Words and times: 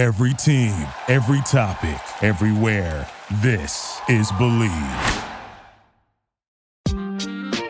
Every 0.00 0.32
team, 0.32 0.72
every 1.08 1.42
topic, 1.42 2.00
everywhere. 2.22 3.06
This 3.42 4.00
is 4.08 4.32
Bleav. 4.32 5.26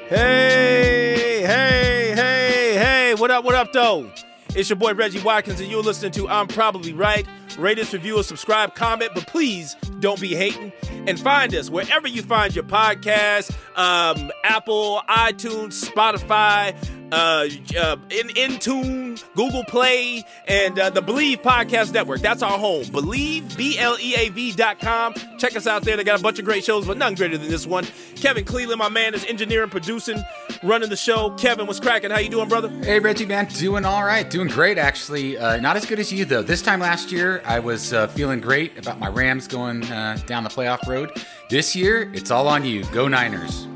Hey, 0.08 1.42
hey, 1.44 2.12
hey, 2.14 2.74
hey, 2.76 3.14
what 3.16 3.32
up, 3.32 3.44
what 3.44 3.56
up, 3.56 3.72
though? 3.72 4.08
It's 4.54 4.70
your 4.70 4.76
boy 4.76 4.94
Reggie 4.94 5.20
Watkins, 5.20 5.60
and 5.60 5.68
you're 5.68 5.82
listening 5.82 6.12
to 6.12 6.28
I'm 6.28 6.46
Probably 6.46 6.92
Right. 6.92 7.26
Rate 7.58 7.80
us, 7.80 7.92
review 7.92 8.20
us, 8.20 8.28
subscribe, 8.28 8.76
comment, 8.76 9.10
but 9.12 9.26
please 9.26 9.74
don't 9.98 10.20
be 10.20 10.36
hating. 10.36 10.72
And 11.08 11.18
find 11.18 11.52
us 11.52 11.68
wherever 11.68 12.06
you 12.06 12.22
find 12.22 12.54
your 12.54 12.62
podcast 12.62 13.52
um, 13.76 14.30
Apple, 14.44 15.00
iTunes, 15.08 15.84
Spotify, 15.84 16.74
uh, 17.12 17.48
uh, 17.76 17.96
in 18.10 18.28
Intune, 18.28 19.22
Google 19.34 19.64
Play, 19.64 20.24
and 20.46 20.78
uh, 20.78 20.90
the 20.90 21.02
Bleav 21.02 21.42
Podcast 21.42 21.92
Network. 21.92 22.20
That's 22.20 22.42
our 22.42 22.58
home. 22.58 22.84
Bleav, 22.84 23.56
B 23.56 23.78
L 23.78 23.96
E 24.00 24.14
A 24.14 24.28
V 24.28 24.52
dot 24.52 24.78
com. 24.78 25.14
Check 25.38 25.56
us 25.56 25.66
out 25.66 25.82
there. 25.82 25.96
They 25.96 26.04
got 26.04 26.20
a 26.20 26.22
bunch 26.22 26.38
of 26.38 26.44
great 26.44 26.64
shows, 26.64 26.86
but 26.86 26.96
none 26.96 27.14
greater 27.14 27.36
than 27.36 27.50
this 27.50 27.66
one. 27.66 27.86
Kevin 28.16 28.44
Cleveland, 28.44 28.78
my 28.78 28.88
man, 28.88 29.14
is 29.14 29.24
engineering, 29.24 29.70
producing, 29.70 30.22
running 30.62 30.88
the 30.88 30.96
show. 30.96 31.30
Kevin, 31.30 31.66
what's 31.66 31.80
cracking? 31.80 32.10
How 32.10 32.18
you 32.18 32.28
doing, 32.28 32.48
brother? 32.48 32.68
Hey, 32.68 33.00
Reggie, 33.00 33.26
man, 33.26 33.46
doing 33.46 33.84
all 33.84 34.04
right, 34.04 34.28
doing 34.28 34.48
great 34.48 34.78
actually. 34.78 35.36
Uh, 35.36 35.56
not 35.56 35.76
as 35.76 35.86
good 35.86 35.98
as 35.98 36.12
you 36.12 36.24
though. 36.24 36.42
This 36.42 36.62
time 36.62 36.80
last 36.80 37.10
year, 37.10 37.42
I 37.44 37.58
was 37.58 37.92
uh, 37.92 38.06
feeling 38.08 38.40
great 38.40 38.78
about 38.78 39.00
my 39.00 39.08
Rams 39.08 39.48
going 39.48 39.82
uh, 39.90 40.16
down 40.26 40.44
the 40.44 40.50
playoff 40.50 40.86
road. 40.86 41.10
This 41.48 41.74
year, 41.74 42.10
it's 42.14 42.30
all 42.30 42.46
on 42.46 42.64
you. 42.64 42.84
Go 42.84 43.08
Niners. 43.08 43.66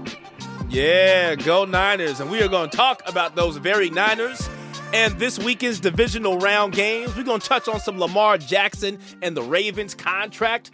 Yeah, 0.68 1.34
go 1.36 1.64
Niners. 1.64 2.20
And 2.20 2.30
we 2.30 2.42
are 2.42 2.48
going 2.48 2.70
to 2.70 2.76
talk 2.76 3.02
about 3.06 3.36
those 3.36 3.56
very 3.58 3.90
Niners 3.90 4.48
and 4.92 5.18
this 5.18 5.38
weekend's 5.38 5.80
divisional 5.80 6.38
round 6.38 6.72
games. 6.72 7.14
We're 7.16 7.24
going 7.24 7.40
to 7.40 7.48
touch 7.48 7.68
on 7.68 7.80
some 7.80 7.98
Lamar 7.98 8.38
Jackson 8.38 8.98
and 9.22 9.36
the 9.36 9.42
Ravens 9.42 9.94
contract. 9.94 10.70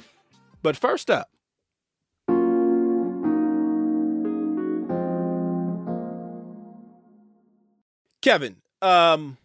But 0.62 0.76
first 0.76 1.10
up, 1.10 1.30
Kevin, 8.20 8.56
um, 8.82 9.38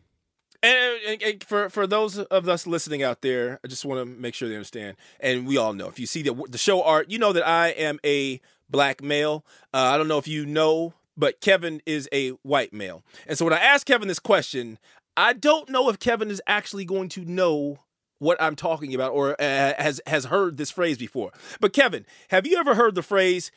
and, 0.61 0.99
and, 1.07 1.21
and, 1.21 1.43
for 1.43 1.69
for 1.69 1.88
those 1.88 2.17
of 2.17 2.49
us 2.49 2.67
listening 2.67 3.03
out 3.03 3.21
there, 3.21 3.59
I 3.63 3.67
just 3.67 3.85
want 3.85 3.99
to 3.99 4.05
make 4.05 4.33
sure 4.33 4.49
they 4.49 4.55
understand, 4.55 4.97
and 5.19 5.47
we 5.47 5.57
all 5.57 5.73
know. 5.73 5.88
If 5.88 5.99
you 5.99 6.05
see 6.05 6.21
the 6.21 6.33
the 6.49 6.57
show 6.57 6.83
art, 6.83 7.09
you 7.09 7.17
know 7.17 7.31
that 7.31 7.47
I 7.47 7.69
am 7.69 7.99
a 8.03 8.41
black 8.69 9.02
male. 9.02 9.45
Uh, 9.73 9.91
I 9.94 9.97
don't 9.97 10.08
know 10.08 10.17
if 10.17 10.27
you 10.27 10.45
know, 10.45 10.94
but 11.17 11.41
Kevin 11.41 11.81
is 11.85 12.09
a 12.11 12.30
white 12.44 12.73
male. 12.73 13.03
And 13.27 13.38
so 13.38 13.45
when 13.45 13.53
I 13.53 13.59
ask 13.59 13.85
Kevin 13.85 14.07
this 14.07 14.19
question, 14.19 14.80
I 15.17 15.33
don't 15.33 15.69
know 15.69 15.89
if 15.89 15.99
Kevin 15.99 16.30
is 16.30 16.41
actually 16.47 16.85
going 16.85 17.09
to 17.09 17.25
know 17.25 17.80
what 18.19 18.41
I'm 18.41 18.55
talking 18.55 18.95
about 18.95 19.11
or 19.11 19.31
uh, 19.41 19.73
has 19.77 20.02
has 20.07 20.25
heard 20.25 20.57
this 20.57 20.72
phrase 20.72 20.97
before. 20.97 21.31
But 21.59 21.73
Kevin, 21.73 22.05
have 22.30 22.47
you 22.47 22.57
ever 22.57 22.75
heard 22.75 22.95
the 22.95 23.03
phrase 23.03 23.52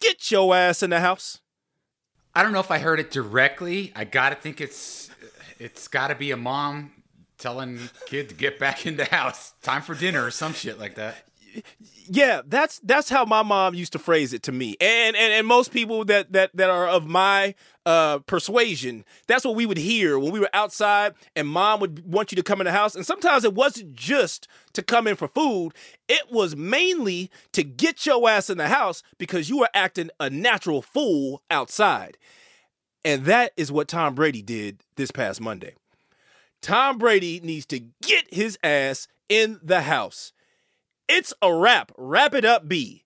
"get 0.00 0.30
your 0.30 0.54
ass 0.54 0.82
in 0.82 0.90
the 0.90 1.00
house"? 1.00 1.40
I 2.34 2.42
don't 2.42 2.52
know 2.52 2.60
if 2.60 2.70
I 2.70 2.78
heard 2.78 2.98
it 2.98 3.10
directly. 3.10 3.92
I 3.94 4.04
got 4.04 4.30
to 4.30 4.36
think 4.36 4.60
it's 4.60 5.10
it's 5.58 5.88
got 5.88 6.08
to 6.08 6.14
be 6.14 6.30
a 6.30 6.36
mom 6.36 6.92
telling 7.38 7.78
kid 8.06 8.28
to 8.28 8.34
get 8.34 8.58
back 8.58 8.86
in 8.86 8.96
the 8.96 9.04
house, 9.04 9.54
time 9.62 9.82
for 9.82 9.94
dinner 9.94 10.24
or 10.24 10.30
some 10.30 10.52
shit 10.52 10.78
like 10.78 10.94
that 10.94 11.24
yeah, 12.06 12.42
that's 12.46 12.80
that's 12.80 13.08
how 13.08 13.24
my 13.24 13.42
mom 13.42 13.74
used 13.74 13.92
to 13.92 13.98
phrase 13.98 14.32
it 14.32 14.42
to 14.44 14.52
me, 14.52 14.76
and 14.80 15.16
and, 15.16 15.32
and 15.32 15.46
most 15.46 15.72
people 15.72 16.04
that 16.06 16.32
that 16.32 16.50
that 16.54 16.70
are 16.70 16.86
of 16.86 17.06
my 17.06 17.54
uh, 17.86 18.18
persuasion, 18.20 19.04
that's 19.26 19.44
what 19.44 19.54
we 19.54 19.66
would 19.66 19.78
hear 19.78 20.18
when 20.18 20.32
we 20.32 20.40
were 20.40 20.50
outside, 20.52 21.14
and 21.36 21.48
mom 21.48 21.80
would 21.80 22.10
want 22.10 22.32
you 22.32 22.36
to 22.36 22.42
come 22.42 22.60
in 22.60 22.64
the 22.64 22.72
house, 22.72 22.94
and 22.94 23.06
sometimes 23.06 23.44
it 23.44 23.54
wasn't 23.54 23.92
just 23.94 24.48
to 24.72 24.82
come 24.82 25.06
in 25.06 25.16
for 25.16 25.28
food; 25.28 25.72
it 26.08 26.30
was 26.30 26.56
mainly 26.56 27.30
to 27.52 27.62
get 27.62 28.04
your 28.06 28.28
ass 28.28 28.50
in 28.50 28.58
the 28.58 28.68
house 28.68 29.02
because 29.18 29.48
you 29.48 29.58
were 29.58 29.70
acting 29.74 30.10
a 30.20 30.28
natural 30.28 30.82
fool 30.82 31.42
outside, 31.50 32.18
and 33.04 33.24
that 33.24 33.52
is 33.56 33.72
what 33.72 33.88
Tom 33.88 34.14
Brady 34.14 34.42
did 34.42 34.80
this 34.96 35.10
past 35.10 35.40
Monday. 35.40 35.74
Tom 36.60 36.98
Brady 36.98 37.40
needs 37.40 37.66
to 37.66 37.80
get 38.02 38.32
his 38.32 38.58
ass 38.62 39.06
in 39.28 39.60
the 39.62 39.82
house. 39.82 40.32
It's 41.08 41.34
a 41.42 41.52
wrap. 41.54 41.92
Wrap 41.96 42.34
it 42.34 42.44
up, 42.44 42.68
B. 42.68 43.04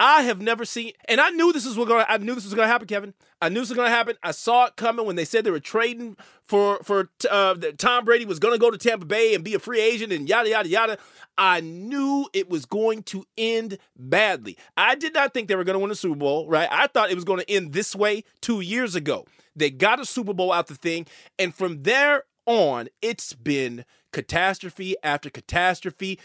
I 0.00 0.22
have 0.22 0.40
never 0.40 0.64
seen, 0.64 0.92
and 1.08 1.20
I 1.20 1.30
knew 1.30 1.52
this 1.52 1.66
was 1.66 1.74
going. 1.74 2.04
I 2.08 2.18
knew 2.18 2.36
this 2.36 2.44
was 2.44 2.54
going 2.54 2.66
to 2.66 2.72
happen, 2.72 2.86
Kevin. 2.86 3.14
I 3.42 3.48
knew 3.48 3.60
this 3.60 3.70
was 3.70 3.76
going 3.76 3.90
to 3.90 3.94
happen. 3.94 4.16
I 4.22 4.30
saw 4.30 4.66
it 4.66 4.76
coming 4.76 5.04
when 5.04 5.16
they 5.16 5.24
said 5.24 5.42
they 5.44 5.50
were 5.50 5.58
trading 5.58 6.16
for 6.44 6.78
for 6.84 7.10
uh, 7.28 7.56
Tom 7.78 8.04
Brady 8.04 8.24
was 8.24 8.38
going 8.38 8.54
to 8.54 8.60
go 8.60 8.70
to 8.70 8.78
Tampa 8.78 9.06
Bay 9.06 9.34
and 9.34 9.42
be 9.42 9.54
a 9.54 9.58
free 9.58 9.80
agent 9.80 10.12
and 10.12 10.28
yada 10.28 10.50
yada 10.50 10.68
yada. 10.68 10.98
I 11.36 11.60
knew 11.60 12.28
it 12.32 12.48
was 12.48 12.64
going 12.64 13.02
to 13.04 13.24
end 13.36 13.78
badly. 13.96 14.56
I 14.76 14.94
did 14.94 15.14
not 15.14 15.34
think 15.34 15.48
they 15.48 15.56
were 15.56 15.64
going 15.64 15.74
to 15.74 15.80
win 15.80 15.90
a 15.90 15.96
Super 15.96 16.14
Bowl. 16.16 16.48
Right? 16.48 16.68
I 16.70 16.86
thought 16.86 17.10
it 17.10 17.16
was 17.16 17.24
going 17.24 17.40
to 17.40 17.50
end 17.50 17.72
this 17.72 17.96
way 17.96 18.22
two 18.40 18.60
years 18.60 18.94
ago. 18.94 19.26
They 19.56 19.70
got 19.70 19.98
a 19.98 20.04
Super 20.04 20.32
Bowl 20.32 20.52
out 20.52 20.68
the 20.68 20.76
thing, 20.76 21.06
and 21.40 21.52
from 21.52 21.82
there 21.82 22.22
on, 22.46 22.88
it's 23.02 23.34
been 23.34 23.84
catastrophe 24.12 24.94
after 25.02 25.28
catastrophe 25.28 26.20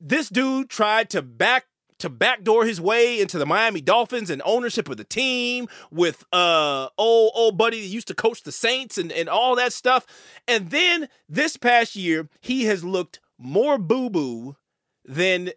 this 0.00 0.28
dude 0.28 0.68
tried 0.68 1.10
to 1.10 1.22
back 1.22 1.66
to 1.98 2.08
backdoor 2.08 2.64
his 2.64 2.80
way 2.80 3.20
into 3.20 3.38
the 3.38 3.46
Miami 3.46 3.80
Dolphins 3.80 4.30
and 4.30 4.40
ownership 4.44 4.88
of 4.88 4.96
the 4.96 5.04
team 5.04 5.68
with 5.90 6.24
uh 6.32 6.88
old 6.96 7.32
old 7.34 7.58
buddy 7.58 7.80
that 7.80 7.86
used 7.86 8.08
to 8.08 8.14
coach 8.14 8.42
the 8.42 8.52
Saints 8.52 8.98
and, 8.98 9.10
and 9.12 9.28
all 9.28 9.56
that 9.56 9.72
stuff. 9.72 10.06
And 10.46 10.70
then 10.70 11.08
this 11.28 11.56
past 11.56 11.96
year, 11.96 12.28
he 12.40 12.64
has 12.64 12.84
looked 12.84 13.20
more 13.38 13.78
boo-boo 13.78 14.56
than 15.04 15.50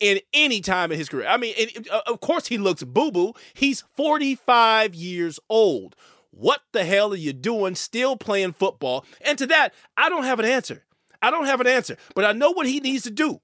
in 0.00 0.20
any 0.32 0.60
time 0.60 0.90
in 0.90 0.98
his 0.98 1.08
career. 1.08 1.28
I 1.28 1.36
mean, 1.36 1.54
it, 1.56 1.88
uh, 1.90 2.02
of 2.06 2.20
course 2.20 2.48
he 2.48 2.58
looks 2.58 2.82
boo-boo. 2.82 3.34
He's 3.54 3.82
45 3.96 4.94
years 4.94 5.38
old. 5.48 5.94
What 6.30 6.60
the 6.72 6.84
hell 6.84 7.12
are 7.12 7.16
you 7.16 7.32
doing 7.32 7.74
still 7.74 8.16
playing 8.16 8.54
football? 8.54 9.04
And 9.20 9.38
to 9.38 9.46
that, 9.46 9.74
I 9.96 10.08
don't 10.08 10.24
have 10.24 10.40
an 10.40 10.46
answer. 10.46 10.84
I 11.22 11.30
don't 11.30 11.46
have 11.46 11.60
an 11.60 11.66
answer, 11.66 11.96
but 12.14 12.24
I 12.24 12.32
know 12.32 12.50
what 12.50 12.66
he 12.66 12.80
needs 12.80 13.04
to 13.04 13.10
do. 13.10 13.40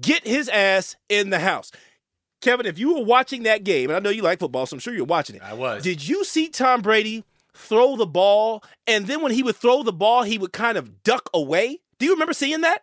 Get 0.00 0.26
his 0.26 0.48
ass 0.48 0.94
in 1.08 1.30
the 1.30 1.38
house. 1.38 1.72
Kevin, 2.40 2.66
if 2.66 2.78
you 2.78 2.94
were 2.94 3.04
watching 3.04 3.44
that 3.44 3.64
game, 3.64 3.90
and 3.90 3.96
I 3.96 4.00
know 4.00 4.10
you 4.10 4.22
like 4.22 4.38
football, 4.38 4.66
so 4.66 4.76
I'm 4.76 4.80
sure 4.80 4.94
you're 4.94 5.04
watching 5.04 5.34
it. 5.36 5.42
I 5.42 5.54
was. 5.54 5.82
Did 5.82 6.06
you 6.06 6.24
see 6.24 6.48
Tom 6.48 6.82
Brady 6.82 7.24
throw 7.54 7.96
the 7.96 8.06
ball, 8.06 8.62
and 8.86 9.06
then 9.06 9.22
when 9.22 9.32
he 9.32 9.42
would 9.42 9.56
throw 9.56 9.82
the 9.82 9.92
ball, 9.92 10.22
he 10.22 10.38
would 10.38 10.52
kind 10.52 10.78
of 10.78 11.02
duck 11.02 11.30
away? 11.34 11.80
Do 11.98 12.06
you 12.06 12.12
remember 12.12 12.34
seeing 12.34 12.60
that? 12.60 12.82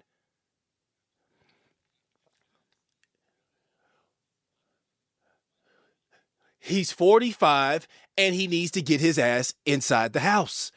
He's 6.65 6.91
45 6.91 7.87
and 8.17 8.33
he 8.33 8.47
needs 8.47 8.71
to 8.71 8.81
get 8.81 8.99
his 8.99 9.19
ass 9.19 9.53
inside 9.67 10.13
the 10.13 10.21
house. 10.21 10.71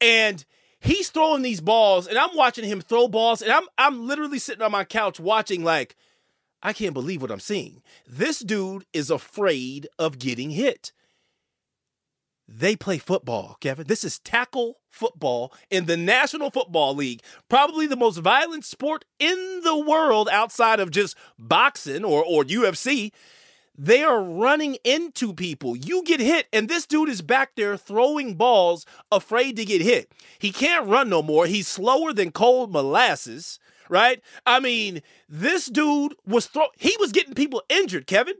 And 0.00 0.44
he's 0.84 1.10
throwing 1.10 1.42
these 1.42 1.60
balls, 1.60 2.06
and 2.06 2.18
I'm 2.18 2.36
watching 2.36 2.64
him 2.64 2.80
throw 2.80 3.08
balls, 3.08 3.42
and 3.42 3.50
I'm 3.50 3.64
I'm 3.76 4.06
literally 4.06 4.38
sitting 4.38 4.62
on 4.62 4.72
my 4.72 4.84
couch 4.84 5.18
watching 5.18 5.64
like 5.64 5.96
I 6.62 6.72
can't 6.72 6.94
believe 6.94 7.22
what 7.22 7.30
I'm 7.30 7.40
seeing. 7.40 7.82
This 8.06 8.40
dude 8.40 8.84
is 8.92 9.10
afraid 9.10 9.88
of 9.98 10.18
getting 10.18 10.50
hit. 10.50 10.92
They 12.46 12.76
play 12.76 12.98
football, 12.98 13.56
Kevin. 13.60 13.86
This 13.86 14.04
is 14.04 14.18
tackle 14.18 14.76
football 14.90 15.52
in 15.70 15.86
the 15.86 15.96
National 15.96 16.50
Football 16.50 16.94
League, 16.94 17.22
probably 17.48 17.86
the 17.86 17.96
most 17.96 18.18
violent 18.18 18.64
sport 18.66 19.04
in 19.18 19.60
the 19.64 19.78
world 19.78 20.28
outside 20.30 20.78
of 20.78 20.90
just 20.90 21.16
boxing 21.38 22.04
or, 22.04 22.22
or 22.22 22.44
UFC. 22.44 23.12
They 23.76 24.04
are 24.04 24.22
running 24.22 24.76
into 24.84 25.34
people. 25.34 25.76
You 25.76 26.04
get 26.04 26.20
hit, 26.20 26.46
and 26.52 26.68
this 26.68 26.86
dude 26.86 27.08
is 27.08 27.22
back 27.22 27.56
there 27.56 27.76
throwing 27.76 28.34
balls, 28.34 28.86
afraid 29.10 29.56
to 29.56 29.64
get 29.64 29.80
hit. 29.80 30.12
He 30.38 30.52
can't 30.52 30.86
run 30.86 31.08
no 31.08 31.22
more. 31.22 31.46
He's 31.46 31.66
slower 31.66 32.12
than 32.12 32.30
cold 32.30 32.70
molasses, 32.70 33.58
right? 33.88 34.22
I 34.46 34.60
mean, 34.60 35.02
this 35.28 35.66
dude 35.66 36.14
was 36.24 36.46
throw. 36.46 36.66
He 36.78 36.96
was 37.00 37.10
getting 37.10 37.34
people 37.34 37.64
injured, 37.68 38.06
Kevin. 38.06 38.36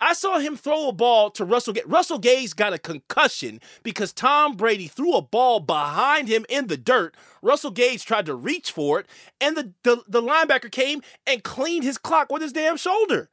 I 0.00 0.14
saw 0.14 0.38
him 0.38 0.56
throw 0.56 0.88
a 0.88 0.92
ball 0.92 1.30
to 1.32 1.44
Russell 1.44 1.74
Gage. 1.74 1.84
Russell 1.84 2.20
Gage 2.20 2.54
got 2.54 2.72
a 2.72 2.78
concussion 2.78 3.60
because 3.82 4.12
Tom 4.12 4.56
Brady 4.56 4.86
threw 4.86 5.14
a 5.14 5.22
ball 5.22 5.60
behind 5.60 6.28
him 6.28 6.46
in 6.48 6.68
the 6.68 6.76
dirt. 6.76 7.14
Russell 7.42 7.72
Gage 7.72 8.06
tried 8.06 8.26
to 8.26 8.34
reach 8.34 8.70
for 8.70 9.00
it, 9.00 9.06
and 9.40 9.56
the, 9.56 9.72
the, 9.82 10.02
the 10.08 10.22
linebacker 10.22 10.70
came 10.70 11.02
and 11.26 11.42
cleaned 11.42 11.84
his 11.84 11.98
clock 11.98 12.30
with 12.30 12.42
his 12.42 12.52
damn 12.52 12.76
shoulder 12.76 13.28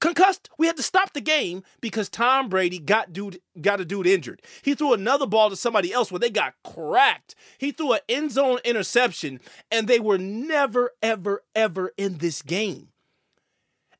concussed. 0.00 0.50
We 0.58 0.66
had 0.66 0.76
to 0.76 0.82
stop 0.82 1.12
the 1.12 1.20
game 1.20 1.62
because 1.80 2.08
Tom 2.08 2.48
Brady 2.48 2.78
got 2.78 3.12
dude 3.12 3.40
got 3.60 3.80
a 3.80 3.84
dude 3.84 4.06
injured. 4.06 4.42
He 4.62 4.74
threw 4.74 4.92
another 4.92 5.26
ball 5.26 5.50
to 5.50 5.56
somebody 5.56 5.92
else 5.92 6.10
where 6.10 6.18
they 6.18 6.30
got 6.30 6.54
cracked. 6.64 7.34
He 7.58 7.72
threw 7.72 7.92
an 7.92 8.00
end 8.08 8.32
zone 8.32 8.58
interception, 8.64 9.40
and 9.70 9.88
they 9.88 10.00
were 10.00 10.18
never, 10.18 10.92
ever, 11.02 11.42
ever 11.54 11.92
in 11.96 12.18
this 12.18 12.42
game. 12.42 12.88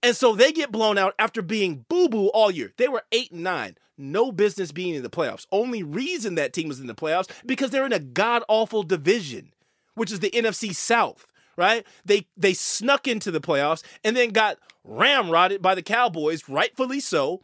And 0.03 0.17
so 0.17 0.35
they 0.35 0.53
get 0.53 0.71
blown 0.71 0.99
out 0.99 1.15
after 1.19 1.43
being 1.43 1.85
boo 1.89 2.09
boo 2.09 2.29
all 2.29 2.51
year. 2.51 2.73
They 2.77 2.89
were 2.89 3.03
eight 3.13 3.33
and 3.33 3.43
nine. 3.43 3.77
No 3.99 4.31
business 4.31 4.73
being 4.73 4.95
in 4.95 5.03
the 5.03 5.11
playoffs. 5.11 5.47
Only 5.51 5.83
reason 5.83 6.35
that 6.35 6.53
team 6.53 6.69
was 6.69 6.81
in 6.81 6.87
the 6.87 6.95
playoffs 6.95 7.31
because 7.47 7.71
they're 7.71 7.87
in 7.87 7.95
a 7.95 7.99
god 7.99 8.45
awful 8.47 8.83
division, 8.83 9.53
which 9.95 10.13
is 10.13 10.21
the 10.21 10.31
NFC 10.31 10.75
South 10.75 11.27
right? 11.57 11.85
They 12.05 12.27
they 12.37 12.55
snuck 12.55 13.09
into 13.09 13.31
the 13.31 13.41
playoffs 13.41 13.83
and 14.05 14.17
then 14.17 14.31
got 14.31 14.59
ramrodded 14.87 15.63
by 15.63 15.75
the 15.75 15.83
Cowboys, 15.83 16.49
rightfully 16.49 17.01
so. 17.01 17.43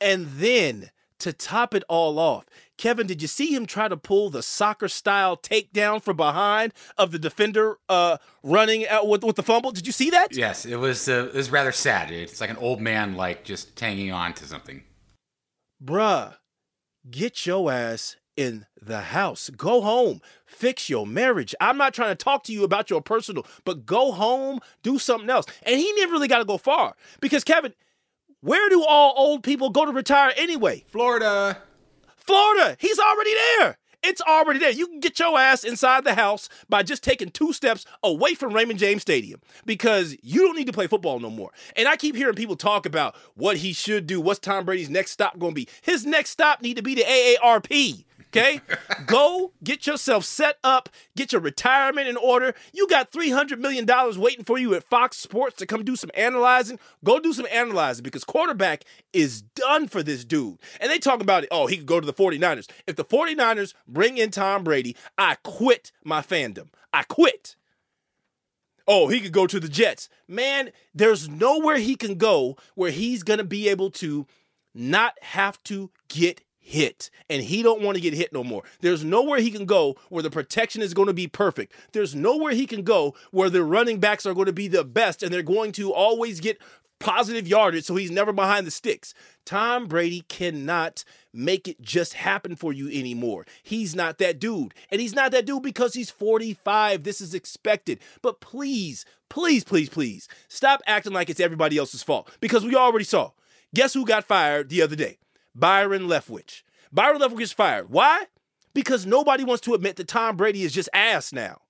And 0.00 0.26
then 0.26 0.90
to 1.18 1.32
top 1.32 1.74
it 1.74 1.84
all 1.88 2.18
off, 2.18 2.46
Kevin, 2.78 3.06
did 3.06 3.20
you 3.20 3.28
see 3.28 3.54
him 3.54 3.66
try 3.66 3.88
to 3.88 3.96
pull 3.96 4.30
the 4.30 4.42
soccer 4.42 4.88
style 4.88 5.36
takedown 5.36 6.02
from 6.02 6.16
behind 6.16 6.72
of 6.96 7.12
the 7.12 7.18
defender 7.18 7.76
uh, 7.90 8.16
running 8.42 8.88
out 8.88 9.06
with, 9.06 9.22
with 9.22 9.36
the 9.36 9.42
fumble? 9.42 9.70
Did 9.70 9.86
you 9.86 9.92
see 9.92 10.08
that? 10.10 10.34
Yes, 10.34 10.64
it 10.64 10.76
was. 10.76 11.06
Uh, 11.08 11.28
it 11.28 11.34
was 11.34 11.50
rather 11.50 11.72
sad. 11.72 12.10
It's 12.10 12.40
like 12.40 12.48
an 12.48 12.56
old 12.56 12.80
man, 12.80 13.16
like 13.16 13.44
just 13.44 13.78
hanging 13.78 14.12
on 14.12 14.32
to 14.34 14.46
something. 14.46 14.82
Bruh, 15.84 16.36
get 17.10 17.44
your 17.44 17.70
ass 17.70 18.16
in 18.40 18.64
the 18.80 19.02
house. 19.02 19.50
Go 19.50 19.82
home. 19.82 20.22
Fix 20.46 20.88
your 20.88 21.06
marriage. 21.06 21.54
I'm 21.60 21.76
not 21.76 21.92
trying 21.92 22.08
to 22.08 22.14
talk 22.24 22.42
to 22.44 22.54
you 22.54 22.64
about 22.64 22.88
your 22.88 23.02
personal, 23.02 23.46
but 23.66 23.84
go 23.84 24.12
home, 24.12 24.60
do 24.82 24.98
something 24.98 25.28
else. 25.28 25.44
And 25.62 25.78
he 25.78 25.92
never 25.92 26.12
really 26.12 26.26
got 26.26 26.38
to 26.38 26.46
go 26.46 26.56
far 26.56 26.96
because 27.20 27.44
Kevin, 27.44 27.74
where 28.40 28.70
do 28.70 28.82
all 28.82 29.12
old 29.14 29.42
people 29.42 29.68
go 29.68 29.84
to 29.84 29.92
retire 29.92 30.32
anyway? 30.38 30.84
Florida. 30.88 31.58
Florida. 32.16 32.78
He's 32.80 32.98
already 32.98 33.34
there. 33.58 33.76
It's 34.02 34.22
already 34.22 34.58
there. 34.58 34.70
You 34.70 34.86
can 34.86 35.00
get 35.00 35.18
your 35.18 35.38
ass 35.38 35.62
inside 35.62 36.04
the 36.04 36.14
house 36.14 36.48
by 36.70 36.82
just 36.82 37.04
taking 37.04 37.28
two 37.28 37.52
steps 37.52 37.84
away 38.02 38.32
from 38.34 38.54
Raymond 38.54 38.78
James 38.78 39.02
Stadium 39.02 39.42
because 39.66 40.16
you 40.22 40.40
don't 40.40 40.56
need 40.56 40.68
to 40.68 40.72
play 40.72 40.86
football 40.86 41.20
no 41.20 41.28
more. 41.28 41.50
And 41.76 41.86
I 41.86 41.96
keep 41.96 42.16
hearing 42.16 42.34
people 42.34 42.56
talk 42.56 42.86
about 42.86 43.14
what 43.34 43.58
he 43.58 43.74
should 43.74 44.06
do. 44.06 44.18
What's 44.18 44.40
Tom 44.40 44.64
Brady's 44.64 44.88
next 44.88 45.10
stop 45.10 45.38
going 45.38 45.52
to 45.52 45.56
be? 45.56 45.68
His 45.82 46.06
next 46.06 46.30
stop 46.30 46.62
need 46.62 46.78
to 46.78 46.82
be 46.82 46.94
the 46.94 47.02
AARP. 47.02 48.06
Okay? 48.32 48.60
Go 49.06 49.52
get 49.64 49.86
yourself 49.86 50.24
set 50.24 50.58
up, 50.62 50.88
get 51.16 51.32
your 51.32 51.40
retirement 51.40 52.06
in 52.06 52.16
order. 52.16 52.54
You 52.72 52.86
got 52.86 53.10
$300 53.10 53.58
million 53.58 53.86
waiting 54.20 54.44
for 54.44 54.56
you 54.56 54.74
at 54.74 54.84
Fox 54.84 55.16
Sports 55.16 55.56
to 55.56 55.66
come 55.66 55.84
do 55.84 55.96
some 55.96 56.10
analyzing. 56.14 56.78
Go 57.04 57.18
do 57.18 57.32
some 57.32 57.46
analyzing 57.50 58.04
because 58.04 58.22
quarterback 58.22 58.84
is 59.12 59.42
done 59.42 59.88
for 59.88 60.02
this 60.02 60.24
dude. 60.24 60.58
And 60.80 60.90
they 60.90 60.98
talk 60.98 61.20
about 61.20 61.42
it, 61.42 61.48
oh, 61.50 61.66
he 61.66 61.76
could 61.76 61.86
go 61.86 61.98
to 61.98 62.06
the 62.06 62.14
49ers. 62.14 62.70
If 62.86 62.94
the 62.96 63.04
49ers 63.04 63.74
bring 63.88 64.16
in 64.16 64.30
Tom 64.30 64.62
Brady, 64.62 64.96
I 65.18 65.36
quit 65.42 65.90
my 66.04 66.20
fandom. 66.20 66.68
I 66.92 67.02
quit. 67.02 67.56
Oh, 68.86 69.08
he 69.08 69.20
could 69.20 69.32
go 69.32 69.46
to 69.46 69.60
the 69.60 69.68
Jets. 69.68 70.08
Man, 70.28 70.70
there's 70.94 71.28
nowhere 71.28 71.78
he 71.78 71.96
can 71.96 72.14
go 72.14 72.56
where 72.74 72.90
he's 72.90 73.22
going 73.22 73.38
to 73.38 73.44
be 73.44 73.68
able 73.68 73.90
to 73.92 74.26
not 74.74 75.14
have 75.22 75.62
to 75.64 75.90
get 76.08 76.42
hit 76.70 77.10
and 77.28 77.42
he 77.42 77.62
don't 77.62 77.82
want 77.82 77.96
to 77.96 78.00
get 78.00 78.14
hit 78.14 78.32
no 78.32 78.44
more. 78.44 78.62
There's 78.80 79.04
nowhere 79.04 79.40
he 79.40 79.50
can 79.50 79.66
go 79.66 79.96
where 80.08 80.22
the 80.22 80.30
protection 80.30 80.82
is 80.82 80.94
going 80.94 81.08
to 81.08 81.14
be 81.14 81.26
perfect. 81.26 81.72
There's 81.92 82.14
nowhere 82.14 82.52
he 82.52 82.66
can 82.66 82.82
go 82.82 83.14
where 83.32 83.50
the 83.50 83.64
running 83.64 83.98
backs 83.98 84.24
are 84.24 84.34
going 84.34 84.46
to 84.46 84.52
be 84.52 84.68
the 84.68 84.84
best 84.84 85.22
and 85.22 85.34
they're 85.34 85.42
going 85.42 85.72
to 85.72 85.92
always 85.92 86.38
get 86.38 86.58
positive 87.00 87.48
yardage 87.48 87.84
so 87.84 87.96
he's 87.96 88.12
never 88.12 88.32
behind 88.32 88.66
the 88.66 88.70
sticks. 88.70 89.14
Tom 89.44 89.86
Brady 89.86 90.20
cannot 90.28 91.02
make 91.32 91.66
it 91.66 91.80
just 91.80 92.14
happen 92.14 92.54
for 92.54 92.72
you 92.72 92.86
anymore. 92.86 93.46
He's 93.64 93.96
not 93.96 94.18
that 94.18 94.38
dude. 94.38 94.72
And 94.92 95.00
he's 95.00 95.14
not 95.14 95.32
that 95.32 95.46
dude 95.46 95.64
because 95.64 95.94
he's 95.94 96.10
45. 96.10 97.02
This 97.02 97.20
is 97.20 97.34
expected. 97.34 97.98
But 98.22 98.40
please, 98.40 99.04
please, 99.28 99.64
please, 99.64 99.88
please 99.88 100.28
stop 100.46 100.82
acting 100.86 101.12
like 101.12 101.30
it's 101.30 101.40
everybody 101.40 101.78
else's 101.78 102.04
fault 102.04 102.30
because 102.38 102.64
we 102.64 102.76
already 102.76 103.04
saw. 103.04 103.32
Guess 103.74 103.94
who 103.94 104.04
got 104.04 104.24
fired 104.24 104.68
the 104.68 104.82
other 104.82 104.96
day? 104.96 105.18
Byron 105.60 106.08
Leftwich. 106.08 106.62
Byron 106.92 107.20
Leftwich 107.20 107.42
is 107.42 107.52
fired. 107.52 107.90
Why? 107.90 108.24
Because 108.74 109.06
nobody 109.06 109.44
wants 109.44 109.60
to 109.62 109.74
admit 109.74 109.96
that 109.96 110.08
Tom 110.08 110.36
Brady 110.36 110.62
is 110.62 110.72
just 110.72 110.88
ass 110.92 111.32
now. 111.32 111.60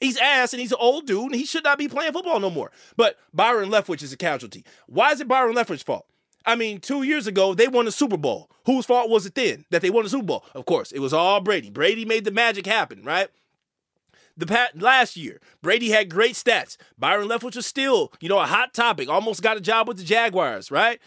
He's 0.00 0.16
ass 0.16 0.52
and 0.52 0.60
he's 0.60 0.72
an 0.72 0.78
old 0.80 1.06
dude 1.06 1.26
and 1.26 1.34
he 1.34 1.44
should 1.44 1.64
not 1.64 1.78
be 1.78 1.88
playing 1.88 2.12
football 2.12 2.40
no 2.40 2.50
more. 2.50 2.70
But 2.96 3.18
Byron 3.34 3.70
Leftwich 3.70 4.02
is 4.02 4.12
a 4.12 4.16
casualty. 4.16 4.64
Why 4.86 5.12
is 5.12 5.20
it 5.20 5.28
Byron 5.28 5.54
Leftwich's 5.54 5.82
fault? 5.82 6.06
I 6.46 6.56
mean, 6.56 6.80
two 6.80 7.02
years 7.02 7.26
ago, 7.26 7.52
they 7.52 7.68
won 7.68 7.84
the 7.84 7.92
Super 7.92 8.16
Bowl. 8.16 8.50
Whose 8.64 8.86
fault 8.86 9.10
was 9.10 9.26
it 9.26 9.34
then 9.34 9.66
that 9.70 9.82
they 9.82 9.90
won 9.90 10.04
the 10.04 10.10
Super 10.10 10.24
Bowl? 10.24 10.44
Of 10.54 10.64
course, 10.64 10.90
it 10.90 11.00
was 11.00 11.12
all 11.12 11.40
Brady. 11.40 11.70
Brady 11.70 12.04
made 12.04 12.24
the 12.24 12.30
magic 12.30 12.66
happen, 12.66 13.02
right? 13.04 13.28
The 14.36 14.46
pat 14.46 14.80
last 14.80 15.18
year, 15.18 15.38
Brady 15.60 15.90
had 15.90 16.08
great 16.08 16.34
stats. 16.34 16.78
Byron 16.98 17.28
Leftwich 17.28 17.56
was 17.56 17.66
still, 17.66 18.10
you 18.20 18.28
know, 18.28 18.38
a 18.38 18.46
hot 18.46 18.72
topic. 18.72 19.08
Almost 19.08 19.42
got 19.42 19.58
a 19.58 19.60
job 19.60 19.86
with 19.86 19.98
the 19.98 20.04
Jaguars, 20.04 20.70
right? 20.70 20.98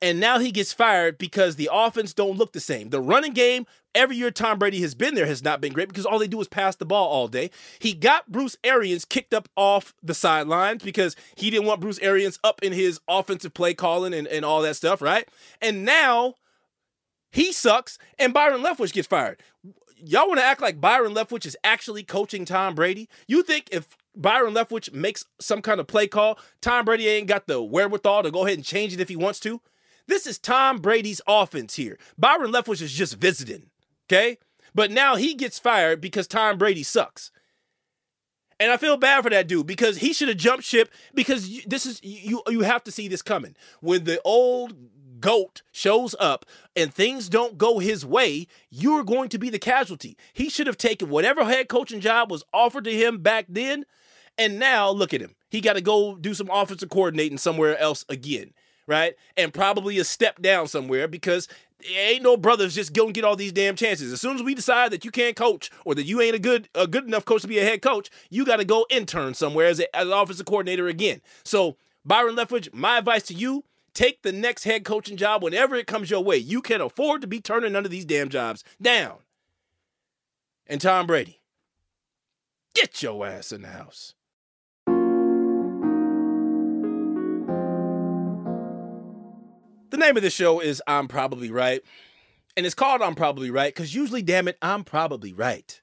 And 0.00 0.20
now 0.20 0.38
he 0.38 0.50
gets 0.50 0.72
fired 0.72 1.18
because 1.18 1.56
the 1.56 1.70
offense 1.72 2.14
don't 2.14 2.36
look 2.36 2.52
the 2.52 2.60
same. 2.60 2.90
The 2.90 3.00
running 3.00 3.32
game, 3.32 3.66
every 3.94 4.16
year 4.16 4.30
Tom 4.30 4.58
Brady 4.58 4.80
has 4.82 4.94
been 4.94 5.14
there, 5.14 5.26
has 5.26 5.42
not 5.42 5.60
been 5.60 5.72
great 5.72 5.88
because 5.88 6.06
all 6.06 6.18
they 6.18 6.28
do 6.28 6.40
is 6.40 6.48
pass 6.48 6.76
the 6.76 6.86
ball 6.86 7.08
all 7.08 7.26
day. 7.26 7.50
He 7.80 7.94
got 7.94 8.30
Bruce 8.30 8.56
Arians 8.62 9.04
kicked 9.04 9.34
up 9.34 9.48
off 9.56 9.94
the 10.02 10.14
sidelines 10.14 10.84
because 10.84 11.16
he 11.36 11.50
didn't 11.50 11.66
want 11.66 11.80
Bruce 11.80 11.98
Arians 11.98 12.38
up 12.44 12.62
in 12.62 12.72
his 12.72 13.00
offensive 13.08 13.54
play 13.54 13.74
calling 13.74 14.14
and, 14.14 14.28
and 14.28 14.44
all 14.44 14.62
that 14.62 14.76
stuff, 14.76 15.02
right? 15.02 15.28
And 15.60 15.84
now 15.84 16.34
he 17.32 17.52
sucks 17.52 17.98
and 18.18 18.32
Byron 18.32 18.62
Leftwich 18.62 18.92
gets 18.92 19.08
fired. 19.08 19.42
Y'all 19.96 20.28
want 20.28 20.38
to 20.38 20.46
act 20.46 20.62
like 20.62 20.80
Byron 20.80 21.12
Leftwich 21.12 21.44
is 21.44 21.56
actually 21.64 22.04
coaching 22.04 22.44
Tom 22.44 22.76
Brady? 22.76 23.08
You 23.26 23.42
think 23.42 23.68
if 23.72 23.96
Byron 24.14 24.54
Leftwich 24.54 24.92
makes 24.92 25.24
some 25.40 25.60
kind 25.60 25.80
of 25.80 25.88
play 25.88 26.06
call, 26.06 26.38
Tom 26.60 26.84
Brady 26.84 27.08
ain't 27.08 27.26
got 27.26 27.48
the 27.48 27.60
wherewithal 27.60 28.22
to 28.22 28.30
go 28.30 28.46
ahead 28.46 28.58
and 28.58 28.64
change 28.64 28.92
it 28.94 29.00
if 29.00 29.08
he 29.08 29.16
wants 29.16 29.40
to? 29.40 29.60
This 30.08 30.26
is 30.26 30.38
Tom 30.38 30.78
Brady's 30.78 31.20
offense 31.28 31.76
here. 31.76 31.98
Byron 32.16 32.50
Leftwich 32.50 32.82
is 32.82 32.92
just 32.92 33.16
visiting, 33.16 33.70
okay? 34.06 34.38
But 34.74 34.90
now 34.90 35.16
he 35.16 35.34
gets 35.34 35.58
fired 35.58 36.00
because 36.00 36.26
Tom 36.26 36.56
Brady 36.56 36.82
sucks. 36.82 37.30
And 38.58 38.72
I 38.72 38.78
feel 38.78 38.96
bad 38.96 39.22
for 39.22 39.30
that 39.30 39.46
dude 39.46 39.66
because 39.66 39.98
he 39.98 40.12
should 40.12 40.28
have 40.28 40.38
jumped 40.38 40.64
ship 40.64 40.90
because 41.14 41.62
this 41.66 41.86
is 41.86 42.00
you 42.02 42.42
you 42.48 42.62
have 42.62 42.82
to 42.84 42.90
see 42.90 43.06
this 43.06 43.22
coming. 43.22 43.54
When 43.80 44.02
the 44.02 44.20
old 44.24 44.74
goat 45.20 45.62
shows 45.70 46.16
up 46.18 46.44
and 46.74 46.92
things 46.92 47.28
don't 47.28 47.58
go 47.58 47.78
his 47.78 48.04
way, 48.04 48.48
you're 48.70 49.04
going 49.04 49.28
to 49.28 49.38
be 49.38 49.50
the 49.50 49.60
casualty. 49.60 50.16
He 50.32 50.48
should 50.48 50.66
have 50.66 50.76
taken 50.76 51.08
whatever 51.08 51.44
head 51.44 51.68
coaching 51.68 52.00
job 52.00 52.32
was 52.32 52.44
offered 52.52 52.84
to 52.84 52.92
him 52.92 53.18
back 53.18 53.46
then 53.48 53.84
and 54.36 54.58
now 54.58 54.90
look 54.90 55.14
at 55.14 55.20
him. 55.20 55.34
He 55.50 55.60
got 55.60 55.74
to 55.74 55.80
go 55.80 56.16
do 56.16 56.34
some 56.34 56.50
offensive 56.50 56.88
coordinating 56.88 57.38
somewhere 57.38 57.78
else 57.78 58.04
again 58.08 58.54
right? 58.88 59.14
And 59.36 59.54
probably 59.54 59.98
a 59.98 60.04
step 60.04 60.42
down 60.42 60.66
somewhere 60.66 61.06
because 61.06 61.46
ain't 61.88 62.24
no 62.24 62.36
brothers 62.36 62.74
just 62.74 62.92
go 62.92 63.04
and 63.04 63.14
get 63.14 63.22
all 63.22 63.36
these 63.36 63.52
damn 63.52 63.76
chances. 63.76 64.12
As 64.12 64.20
soon 64.20 64.34
as 64.34 64.42
we 64.42 64.54
decide 64.54 64.90
that 64.90 65.04
you 65.04 65.12
can't 65.12 65.36
coach 65.36 65.70
or 65.84 65.94
that 65.94 66.06
you 66.06 66.20
ain't 66.20 66.34
a 66.34 66.40
good 66.40 66.68
a 66.74 66.88
good 66.88 67.04
enough 67.04 67.24
coach 67.24 67.42
to 67.42 67.48
be 67.48 67.58
a 67.60 67.64
head 67.64 67.82
coach, 67.82 68.10
you 68.30 68.44
got 68.44 68.56
to 68.56 68.64
go 68.64 68.86
intern 68.90 69.34
somewhere 69.34 69.66
as, 69.66 69.78
a, 69.78 69.94
as 69.94 70.08
an 70.08 70.12
offensive 70.12 70.46
coordinator 70.46 70.88
again. 70.88 71.20
So 71.44 71.76
Byron 72.04 72.34
Leftwich, 72.34 72.72
my 72.74 72.98
advice 72.98 73.22
to 73.24 73.34
you: 73.34 73.62
take 73.94 74.22
the 74.22 74.32
next 74.32 74.64
head 74.64 74.84
coaching 74.84 75.16
job 75.16 75.44
whenever 75.44 75.76
it 75.76 75.86
comes 75.86 76.10
your 76.10 76.24
way. 76.24 76.38
You 76.38 76.62
can't 76.62 76.82
afford 76.82 77.20
to 77.20 77.28
be 77.28 77.40
turning 77.40 77.72
none 77.72 77.84
of 77.84 77.90
these 77.90 78.06
damn 78.06 78.30
jobs 78.30 78.64
down. 78.80 79.18
And 80.66 80.80
Tom 80.80 81.06
Brady, 81.06 81.40
get 82.74 83.02
your 83.02 83.26
ass 83.26 83.52
in 83.52 83.62
the 83.62 83.68
house. 83.68 84.14
The 89.98 90.04
name 90.04 90.16
of 90.16 90.22
the 90.22 90.30
show 90.30 90.60
is 90.60 90.80
I'm 90.86 91.08
Probably 91.08 91.50
Right. 91.50 91.82
And 92.56 92.64
it's 92.64 92.74
called 92.76 93.02
I'm 93.02 93.16
Probably 93.16 93.50
Right 93.50 93.74
because 93.74 93.96
usually, 93.96 94.22
damn 94.22 94.46
it, 94.46 94.56
I'm 94.62 94.84
probably 94.84 95.32
right. 95.32 95.80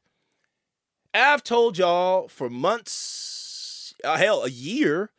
I've 1.14 1.44
told 1.44 1.78
y'all 1.78 2.30
for 2.30 2.50
months, 2.50 3.94
uh, 4.06 4.16
hell, 4.16 4.46
a 4.46 4.50
year, 4.50 5.12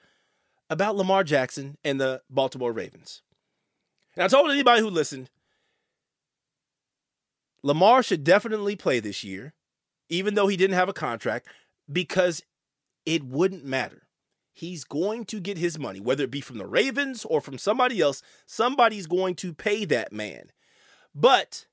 about 0.70 0.96
Lamar 0.96 1.24
Jackson 1.24 1.76
and 1.84 2.00
the 2.00 2.22
Baltimore 2.30 2.72
Ravens. 2.72 3.20
And 4.14 4.24
I 4.24 4.28
told 4.28 4.50
anybody 4.50 4.80
who 4.80 4.88
listened, 4.88 5.28
Lamar 7.62 8.02
should 8.02 8.24
definitely 8.24 8.76
play 8.76 8.98
this 8.98 9.22
year, 9.22 9.52
even 10.08 10.36
though 10.36 10.46
he 10.46 10.56
didn't 10.56 10.76
have 10.76 10.88
a 10.88 10.94
contract, 10.94 11.48
because 11.92 12.42
it 13.04 13.24
wouldn't 13.24 13.62
matter 13.62 14.05
he's 14.56 14.84
going 14.84 15.26
to 15.26 15.38
get 15.38 15.58
his 15.58 15.78
money, 15.78 16.00
whether 16.00 16.24
it 16.24 16.30
be 16.30 16.40
from 16.40 16.56
the 16.56 16.66
Ravens 16.66 17.26
or 17.26 17.42
from 17.42 17.58
somebody 17.58 18.00
else. 18.00 18.22
Somebody's 18.46 19.06
going 19.06 19.34
to 19.36 19.52
pay 19.52 19.84
that 19.84 20.12
man. 20.12 20.50
But 21.14 21.66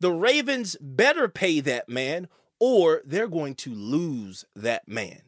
the 0.00 0.12
Ravens 0.12 0.76
better 0.82 1.28
pay 1.28 1.60
that 1.60 1.88
man 1.88 2.28
or 2.60 3.00
they're 3.06 3.26
going 3.26 3.54
to 3.54 3.74
lose 3.74 4.44
that 4.54 4.86
man. 4.86 5.22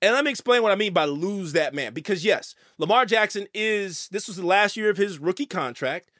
And 0.00 0.14
let 0.14 0.24
me 0.24 0.30
explain 0.30 0.62
what 0.62 0.70
I 0.70 0.76
mean 0.76 0.92
by 0.92 1.06
lose 1.06 1.52
that 1.54 1.74
man. 1.74 1.92
Because, 1.92 2.24
yes, 2.24 2.54
Lamar 2.78 3.04
Jackson 3.04 3.48
is, 3.52 4.08
this 4.12 4.28
was 4.28 4.36
the 4.36 4.46
last 4.46 4.76
year 4.76 4.90
of 4.90 4.96
his 4.96 5.18
rookie 5.18 5.44
contract. 5.44 6.12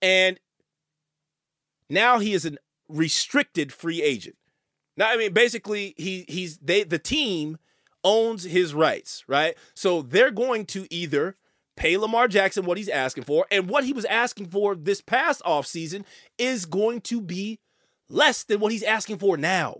And 0.00 0.38
now 1.90 2.20
he 2.20 2.34
is 2.34 2.46
a 2.46 2.52
restricted 2.88 3.72
free 3.72 4.00
agent. 4.00 4.36
Now, 4.96 5.10
I 5.10 5.16
mean, 5.16 5.32
basically, 5.32 5.94
he 5.96 6.24
he's 6.28 6.58
they 6.58 6.82
the 6.82 6.98
team 6.98 7.58
owns 8.08 8.44
his 8.44 8.72
rights, 8.72 9.22
right? 9.28 9.54
So 9.74 10.00
they're 10.02 10.30
going 10.30 10.64
to 10.66 10.86
either 10.90 11.36
pay 11.76 11.96
Lamar 11.98 12.26
Jackson 12.26 12.64
what 12.64 12.78
he's 12.78 12.88
asking 12.88 13.24
for, 13.24 13.46
and 13.50 13.68
what 13.68 13.84
he 13.84 13.92
was 13.92 14.06
asking 14.06 14.48
for 14.48 14.74
this 14.74 15.00
past 15.02 15.42
offseason 15.44 16.04
is 16.38 16.64
going 16.64 17.02
to 17.02 17.20
be 17.20 17.60
less 18.08 18.44
than 18.44 18.60
what 18.60 18.72
he's 18.72 18.82
asking 18.82 19.18
for 19.18 19.36
now. 19.36 19.76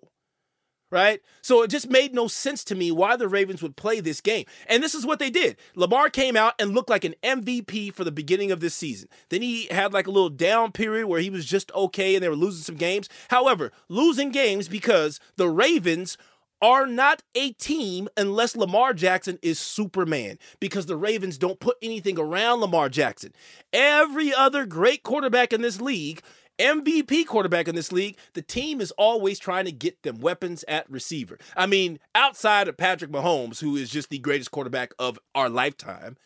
right? 0.90 1.20
So 1.42 1.62
it 1.62 1.68
just 1.68 1.90
made 1.90 2.14
no 2.14 2.28
sense 2.28 2.64
to 2.64 2.75
me 2.75 2.90
why 2.90 3.16
the 3.16 3.28
Ravens 3.28 3.62
would 3.62 3.76
play 3.76 4.00
this 4.00 4.20
game. 4.20 4.47
And 4.66 4.82
this 4.82 4.94
is 4.94 5.04
what 5.04 5.18
they 5.18 5.30
did. 5.30 5.56
Lamar 5.75 6.08
came 6.08 6.37
out 6.37 6.54
and 6.58 6.75
looked 6.75 6.88
like 6.90 7.04
an 7.04 7.14
MVP 7.23 7.92
for 7.92 8.04
the 8.04 8.12
beginning 8.12 8.50
of 8.50 8.61
this 8.61 8.75
season. 8.75 9.08
Then 9.28 9.42
he 9.42 9.66
had 9.66 9.92
like 9.92 10.06
a 10.06 10.11
little 10.11 10.30
down 10.30 10.73
period 10.73 11.06
where 11.06 11.20
he 11.20 11.30
was 11.30 11.44
just 11.44 11.70
okay 11.75 12.14
and 12.14 12.25
they 12.25 12.28
were 12.28 12.35
losing 12.37 12.62
some 12.62 12.76
games. 12.76 13.08
However, 13.28 13.70
losing 13.88 14.30
games 14.30 14.68
because 14.68 15.20
the 15.37 15.49
Ravens 15.49 16.16
are 16.60 16.86
not 16.86 17.22
a 17.34 17.52
team 17.52 18.08
unless 18.16 18.56
Lamar 18.56 18.94
Jackson 18.94 19.38
is 19.42 19.58
Superman 19.58 20.38
because 20.60 20.86
the 20.86 20.96
Ravens 20.96 21.38
don't 21.38 21.60
put 21.60 21.76
anything 21.82 22.18
around 22.18 22.60
Lamar 22.60 22.88
Jackson. 22.88 23.32
Every 23.72 24.34
other 24.34 24.66
great 24.66 25.02
quarterback 25.02 25.52
in 25.52 25.62
this 25.62 25.80
league 25.80 26.22
MVP 26.58 27.24
quarterback 27.26 27.68
in 27.68 27.76
this 27.76 27.92
league, 27.92 28.18
the 28.34 28.42
team 28.42 28.80
is 28.80 28.90
always 28.92 29.38
trying 29.38 29.64
to 29.66 29.72
get 29.72 30.02
them 30.02 30.18
weapons 30.18 30.64
at 30.66 30.90
receiver. 30.90 31.38
I 31.56 31.66
mean, 31.66 32.00
outside 32.14 32.66
of 32.66 32.76
Patrick 32.76 33.12
Mahomes, 33.12 33.60
who 33.60 33.76
is 33.76 33.90
just 33.90 34.10
the 34.10 34.18
greatest 34.18 34.50
quarterback 34.50 34.92
of 34.98 35.18
our 35.36 35.48
lifetime, 35.48 36.16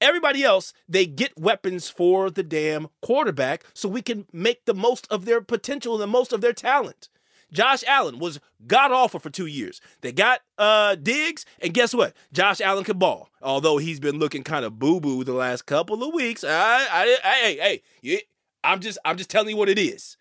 everybody 0.00 0.44
else, 0.44 0.74
they 0.86 1.06
get 1.06 1.38
weapons 1.38 1.88
for 1.88 2.30
the 2.30 2.42
damn 2.42 2.88
quarterback 3.00 3.64
so 3.72 3.88
we 3.88 4.02
can 4.02 4.26
make 4.32 4.66
the 4.66 4.74
most 4.74 5.06
of 5.10 5.24
their 5.24 5.40
potential 5.40 5.94
and 5.94 6.02
the 6.02 6.06
most 6.06 6.32
of 6.32 6.42
their 6.42 6.52
talent. 6.52 7.08
Josh 7.52 7.82
Allen 7.86 8.18
was 8.18 8.40
god 8.66 8.92
awful 8.92 9.20
for 9.20 9.30
two 9.30 9.46
years. 9.46 9.80
They 10.00 10.12
got 10.12 10.40
uh 10.58 10.94
Diggs, 10.96 11.44
and 11.60 11.72
guess 11.72 11.94
what? 11.94 12.14
Josh 12.32 12.60
Allen 12.60 12.84
can 12.84 12.98
ball. 12.98 13.30
Although 13.42 13.78
he's 13.78 14.00
been 14.00 14.18
looking 14.18 14.42
kind 14.42 14.64
of 14.64 14.78
boo 14.78 15.00
boo 15.00 15.24
the 15.24 15.32
last 15.32 15.66
couple 15.66 16.02
of 16.02 16.14
weeks. 16.14 16.44
I, 16.44 16.50
I, 16.50 17.16
I 17.24 17.34
hey, 17.34 17.82
hey, 18.02 18.22
I'm 18.64 18.80
just 18.80 18.98
I'm 19.04 19.16
just 19.16 19.30
telling 19.30 19.50
you 19.50 19.56
what 19.56 19.68
it 19.68 19.78
is. 19.78 20.16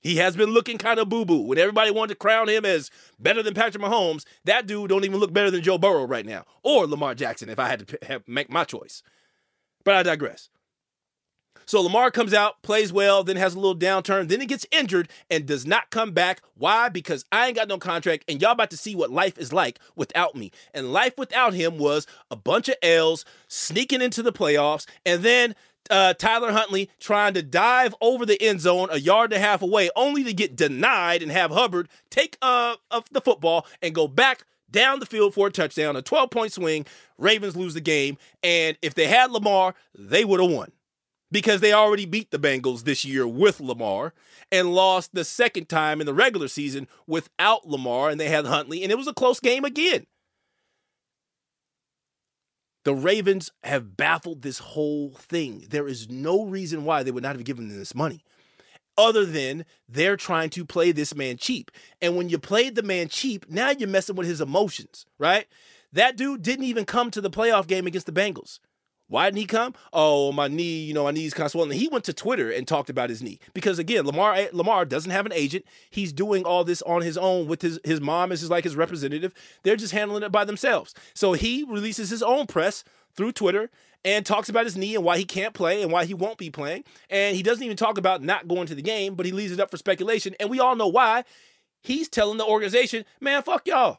He 0.00 0.16
has 0.16 0.34
been 0.34 0.50
looking 0.50 0.78
kind 0.78 0.98
of 0.98 1.08
boo 1.08 1.24
boo. 1.24 1.42
When 1.42 1.58
everybody 1.58 1.92
wanted 1.92 2.14
to 2.14 2.18
crown 2.18 2.48
him 2.48 2.64
as 2.64 2.90
better 3.20 3.42
than 3.42 3.54
Patrick 3.54 3.82
Mahomes, 3.82 4.24
that 4.44 4.66
dude 4.66 4.88
don't 4.88 5.04
even 5.04 5.20
look 5.20 5.32
better 5.32 5.50
than 5.50 5.62
Joe 5.62 5.78
Burrow 5.78 6.04
right 6.04 6.26
now, 6.26 6.44
or 6.64 6.86
Lamar 6.88 7.14
Jackson 7.14 7.48
if 7.48 7.60
I 7.60 7.68
had 7.68 7.86
to 7.86 8.22
make 8.26 8.50
my 8.50 8.64
choice. 8.64 9.02
But 9.84 9.94
I 9.94 10.02
digress. 10.02 10.48
So 11.66 11.80
Lamar 11.80 12.10
comes 12.10 12.34
out, 12.34 12.62
plays 12.62 12.92
well, 12.92 13.24
then 13.24 13.36
has 13.36 13.54
a 13.54 13.58
little 13.58 13.76
downturn, 13.76 14.28
then 14.28 14.40
he 14.40 14.46
gets 14.46 14.66
injured 14.70 15.08
and 15.30 15.46
does 15.46 15.66
not 15.66 15.90
come 15.90 16.12
back. 16.12 16.40
Why? 16.54 16.88
Because 16.88 17.24
I 17.32 17.46
ain't 17.46 17.56
got 17.56 17.68
no 17.68 17.78
contract, 17.78 18.24
and 18.28 18.40
y'all 18.40 18.52
about 18.52 18.70
to 18.70 18.76
see 18.76 18.94
what 18.94 19.10
life 19.10 19.38
is 19.38 19.52
like 19.52 19.78
without 19.96 20.34
me. 20.34 20.50
And 20.74 20.92
life 20.92 21.14
without 21.16 21.54
him 21.54 21.78
was 21.78 22.06
a 22.30 22.36
bunch 22.36 22.68
of 22.68 22.76
L's, 22.82 23.24
sneaking 23.48 24.02
into 24.02 24.22
the 24.22 24.32
playoffs, 24.32 24.86
and 25.04 25.22
then 25.22 25.54
uh, 25.90 26.14
Tyler 26.14 26.52
Huntley 26.52 26.90
trying 27.00 27.34
to 27.34 27.42
dive 27.42 27.94
over 28.00 28.24
the 28.24 28.40
end 28.40 28.60
zone 28.60 28.88
a 28.90 28.98
yard 28.98 29.32
and 29.32 29.42
a 29.42 29.46
half 29.46 29.62
away, 29.62 29.90
only 29.96 30.24
to 30.24 30.32
get 30.32 30.56
denied 30.56 31.22
and 31.22 31.32
have 31.32 31.50
Hubbard 31.50 31.88
take 32.10 32.36
uh, 32.40 32.76
the 33.10 33.20
football 33.20 33.66
and 33.80 33.94
go 33.94 34.06
back 34.08 34.44
down 34.70 35.00
the 35.00 35.06
field 35.06 35.34
for 35.34 35.48
a 35.48 35.50
touchdown, 35.50 35.96
a 35.96 36.02
12 36.02 36.30
point 36.30 36.52
swing. 36.52 36.86
Ravens 37.18 37.56
lose 37.56 37.74
the 37.74 37.80
game. 37.80 38.16
And 38.42 38.76
if 38.82 38.94
they 38.94 39.06
had 39.06 39.30
Lamar, 39.30 39.74
they 39.94 40.24
would 40.24 40.40
have 40.40 40.50
won 40.50 40.72
because 41.32 41.60
they 41.60 41.72
already 41.72 42.06
beat 42.06 42.30
the 42.30 42.38
Bengals 42.38 42.84
this 42.84 43.04
year 43.04 43.26
with 43.26 43.58
Lamar 43.60 44.14
and 44.52 44.72
lost 44.72 45.14
the 45.14 45.24
second 45.24 45.68
time 45.68 46.00
in 46.00 46.06
the 46.06 46.14
regular 46.14 46.46
season 46.46 46.86
without 47.06 47.66
Lamar. 47.66 48.10
And 48.10 48.20
they 48.20 48.28
had 48.28 48.46
Huntley, 48.46 48.82
and 48.82 48.92
it 48.92 48.98
was 48.98 49.08
a 49.08 49.14
close 49.14 49.40
game 49.40 49.64
again. 49.64 50.06
The 52.84 52.94
Ravens 52.94 53.50
have 53.62 53.96
baffled 53.96 54.42
this 54.42 54.58
whole 54.58 55.10
thing. 55.10 55.66
There 55.70 55.88
is 55.88 56.10
no 56.10 56.44
reason 56.44 56.84
why 56.84 57.02
they 57.02 57.10
would 57.10 57.22
not 57.22 57.36
have 57.36 57.44
given 57.44 57.68
them 57.68 57.78
this 57.78 57.94
money 57.94 58.22
other 58.98 59.24
than 59.24 59.64
they're 59.88 60.16
trying 60.16 60.50
to 60.50 60.64
play 60.64 60.92
this 60.92 61.14
man 61.14 61.36
cheap. 61.36 61.70
And 62.00 62.16
when 62.16 62.28
you 62.28 62.38
played 62.38 62.74
the 62.74 62.82
man 62.82 63.08
cheap, 63.08 63.48
now 63.48 63.70
you're 63.70 63.88
messing 63.88 64.16
with 64.16 64.26
his 64.26 64.40
emotions, 64.40 65.06
right? 65.18 65.46
That 65.92 66.16
dude 66.16 66.42
didn't 66.42 66.66
even 66.66 66.84
come 66.84 67.10
to 67.10 67.20
the 67.20 67.30
playoff 67.30 67.66
game 67.66 67.86
against 67.86 68.06
the 68.06 68.12
Bengals. 68.12 68.58
Why 69.12 69.26
didn't 69.26 69.40
he 69.40 69.44
come? 69.44 69.74
Oh, 69.92 70.32
my 70.32 70.48
knee, 70.48 70.84
you 70.84 70.94
know, 70.94 71.04
my 71.04 71.10
knee's 71.10 71.34
kind 71.34 71.44
of 71.44 71.50
swollen. 71.50 71.70
He 71.72 71.86
went 71.86 72.04
to 72.04 72.14
Twitter 72.14 72.50
and 72.50 72.66
talked 72.66 72.88
about 72.88 73.10
his 73.10 73.22
knee 73.22 73.38
because 73.52 73.78
again, 73.78 74.06
Lamar 74.06 74.32
eh, 74.32 74.48
Lamar 74.54 74.86
doesn't 74.86 75.10
have 75.10 75.26
an 75.26 75.34
agent. 75.34 75.66
He's 75.90 76.14
doing 76.14 76.44
all 76.44 76.64
this 76.64 76.80
on 76.82 77.02
his 77.02 77.18
own 77.18 77.46
with 77.46 77.60
his 77.60 77.78
his 77.84 78.00
mom 78.00 78.32
as 78.32 78.40
his 78.40 78.48
like 78.48 78.64
his 78.64 78.74
representative. 78.74 79.34
They're 79.64 79.76
just 79.76 79.92
handling 79.92 80.22
it 80.22 80.32
by 80.32 80.46
themselves. 80.46 80.94
So 81.12 81.34
he 81.34 81.62
releases 81.68 82.08
his 82.08 82.22
own 82.22 82.46
press 82.46 82.84
through 83.14 83.32
Twitter 83.32 83.68
and 84.02 84.24
talks 84.24 84.48
about 84.48 84.64
his 84.64 84.78
knee 84.78 84.94
and 84.94 85.04
why 85.04 85.18
he 85.18 85.26
can't 85.26 85.52
play 85.52 85.82
and 85.82 85.92
why 85.92 86.06
he 86.06 86.14
won't 86.14 86.38
be 86.38 86.48
playing. 86.48 86.82
And 87.10 87.36
he 87.36 87.42
doesn't 87.42 87.62
even 87.62 87.76
talk 87.76 87.98
about 87.98 88.22
not 88.22 88.48
going 88.48 88.66
to 88.68 88.74
the 88.74 88.80
game, 88.80 89.14
but 89.14 89.26
he 89.26 89.32
leaves 89.32 89.52
it 89.52 89.60
up 89.60 89.70
for 89.70 89.76
speculation. 89.76 90.34
And 90.40 90.48
we 90.48 90.58
all 90.58 90.74
know 90.74 90.88
why. 90.88 91.24
He's 91.82 92.08
telling 92.08 92.38
the 92.38 92.46
organization, 92.46 93.04
man, 93.20 93.42
fuck 93.42 93.66
y'all. 93.66 93.98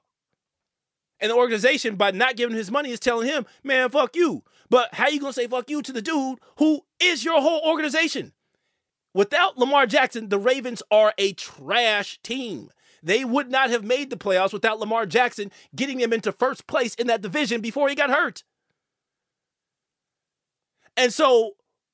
And 1.20 1.29
the 1.29 1.36
organization, 1.36 1.98
by 1.98 2.12
not 2.12 2.36
giving 2.36 2.58
his 2.58 2.72
money, 2.72 2.89
is 2.89 3.00
telling 3.00 3.27
him, 3.27 3.46
man, 3.63 3.89
fuck 3.89 4.15
you. 4.15 4.43
But 4.74 4.96
how 4.96 5.08
you 5.08 5.20
gonna 5.20 5.34
say 5.34 5.46
fuck 5.46 5.70
you 5.70 5.84
to 5.84 5.92
the 5.92 6.01
dude 6.01 6.39
who 6.58 6.82
is 7.00 7.24
your 7.24 7.39
whole 7.39 7.62
organization? 7.63 8.34
Without 9.13 9.56
Lamar 9.56 9.86
Jackson, 9.86 10.30
the 10.30 10.39
Ravens 10.39 10.82
are 10.89 11.13
a 11.20 11.34
trash 11.34 12.18
team. 12.24 12.72
They 13.03 13.24
would 13.24 13.51
not 13.51 13.70
have 13.70 13.84
made 13.84 14.10
the 14.10 14.15
playoffs 14.15 14.51
without 14.51 14.80
Lamar 14.80 15.06
Jackson 15.06 15.51
getting 15.75 16.00
them 16.00 16.12
into 16.12 16.32
first 16.32 16.65
place 16.65 16.96
in 16.96 17.06
that 17.06 17.22
division 17.22 17.62
before 17.62 17.88
he 17.88 17.94
got 17.94 18.10
hurt. 18.10 18.44
And 20.98 21.13
so, 21.13 21.51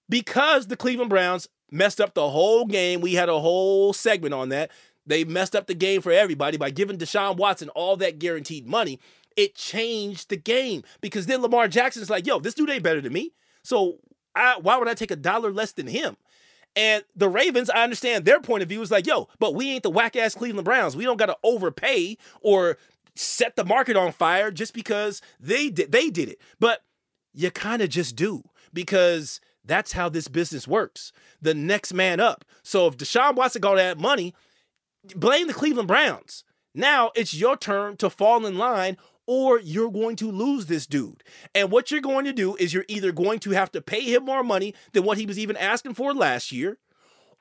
because 0.07 0.67
the 0.67 0.77
Cleveland 0.77 1.09
Browns 1.09 1.49
messed 1.69 1.99
up 1.99 2.13
the 2.13 2.29
whole 2.29 2.65
game, 2.65 3.01
we 3.01 3.15
had 3.15 3.27
a 3.27 3.41
whole 3.41 3.91
segment 3.91 4.33
on 4.33 4.47
that. 4.49 4.71
They 5.05 5.25
messed 5.25 5.53
up 5.53 5.67
the 5.67 5.73
game 5.73 6.01
for 6.01 6.13
everybody 6.13 6.55
by 6.55 6.69
giving 6.69 6.97
Deshaun 6.97 7.35
Watson 7.35 7.67
all 7.69 7.97
that 7.97 8.19
guaranteed 8.19 8.65
money. 8.65 8.99
It 9.39 9.55
changed 9.55 10.27
the 10.27 10.35
game 10.35 10.83
because 10.99 11.25
then 11.25 11.41
Lamar 11.41 11.69
Jackson's 11.69 12.09
like, 12.09 12.27
yo, 12.27 12.41
this 12.41 12.53
dude 12.53 12.69
ain't 12.69 12.83
better 12.83 12.99
than 12.99 13.13
me. 13.13 13.31
So 13.63 13.99
I, 14.35 14.57
why 14.61 14.75
would 14.75 14.89
I 14.89 14.95
take 14.95 15.11
a 15.11 15.15
dollar 15.15 15.49
less 15.49 15.71
than 15.71 15.87
him? 15.87 16.17
And 16.75 17.05
the 17.15 17.29
Ravens, 17.29 17.69
I 17.69 17.83
understand 17.83 18.25
their 18.25 18.41
point 18.41 18.63
of 18.63 18.67
view 18.67 18.81
is 18.81 18.91
like, 18.91 19.07
yo, 19.07 19.29
but 19.39 19.55
we 19.55 19.71
ain't 19.71 19.83
the 19.83 19.89
whack 19.89 20.17
ass 20.17 20.35
Cleveland 20.35 20.65
Browns. 20.65 20.93
We 20.97 21.05
don't 21.05 21.15
got 21.15 21.27
to 21.27 21.37
overpay 21.41 22.17
or 22.41 22.77
set 23.15 23.55
the 23.55 23.63
market 23.63 23.95
on 23.95 24.11
fire 24.11 24.51
just 24.51 24.73
because 24.73 25.21
they 25.39 25.69
did 25.69 25.93
they 25.93 26.09
did 26.09 26.27
it. 26.27 26.41
But 26.59 26.81
you 27.33 27.49
kind 27.49 27.81
of 27.81 27.87
just 27.87 28.17
do 28.17 28.43
because 28.73 29.39
that's 29.63 29.93
how 29.93 30.09
this 30.09 30.27
business 30.27 30.67
works. 30.67 31.13
The 31.41 31.53
next 31.53 31.93
man 31.93 32.19
up. 32.19 32.43
So 32.61 32.87
if 32.87 32.97
Deshaun 32.97 33.35
Watson 33.35 33.61
got 33.61 33.75
that 33.75 33.97
money, 33.97 34.33
blame 35.15 35.47
the 35.47 35.53
Cleveland 35.53 35.87
Browns. 35.87 36.43
Now 36.75 37.11
it's 37.15 37.33
your 37.33 37.57
turn 37.57 37.97
to 37.97 38.09
fall 38.09 38.45
in 38.45 38.57
line 38.57 38.97
or 39.29 39.59
you're 39.59 39.91
going 39.91 40.15
to 40.15 40.31
lose 40.31 40.65
this 40.65 40.87
dude. 40.87 41.23
And 41.53 41.69
what 41.69 41.91
you're 41.91 42.01
going 42.01 42.25
to 42.25 42.33
do 42.33 42.55
is 42.55 42.73
you're 42.73 42.83
either 42.87 43.11
going 43.11 43.37
to 43.41 43.51
have 43.51 43.71
to 43.73 43.81
pay 43.81 44.01
him 44.01 44.25
more 44.25 44.43
money 44.43 44.73
than 44.93 45.03
what 45.03 45.19
he 45.19 45.27
was 45.27 45.37
even 45.37 45.55
asking 45.55 45.93
for 45.93 46.15
last 46.15 46.51
year, 46.51 46.79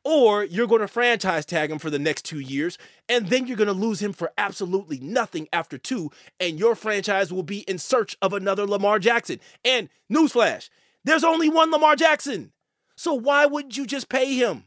or 0.04 0.44
you're 0.44 0.66
going 0.66 0.82
to 0.82 0.86
franchise 0.86 1.46
tag 1.46 1.70
him 1.70 1.78
for 1.78 1.88
the 1.88 1.98
next 1.98 2.26
two 2.26 2.40
years, 2.40 2.76
and 3.08 3.28
then 3.28 3.46
you're 3.46 3.56
going 3.56 3.68
to 3.68 3.72
lose 3.72 4.00
him 4.00 4.12
for 4.12 4.30
absolutely 4.36 5.00
nothing 5.00 5.48
after 5.50 5.78
two, 5.78 6.10
and 6.38 6.58
your 6.58 6.74
franchise 6.74 7.32
will 7.32 7.42
be 7.42 7.60
in 7.60 7.78
search 7.78 8.18
of 8.20 8.34
another 8.34 8.66
Lamar 8.66 8.98
Jackson. 8.98 9.40
And 9.64 9.88
newsflash, 10.12 10.68
there's 11.04 11.24
only 11.24 11.48
one 11.48 11.70
Lamar 11.70 11.96
Jackson. 11.96 12.52
So 12.98 13.14
why 13.14 13.46
wouldn't 13.46 13.78
you 13.78 13.86
just 13.86 14.10
pay 14.10 14.34
him? 14.34 14.64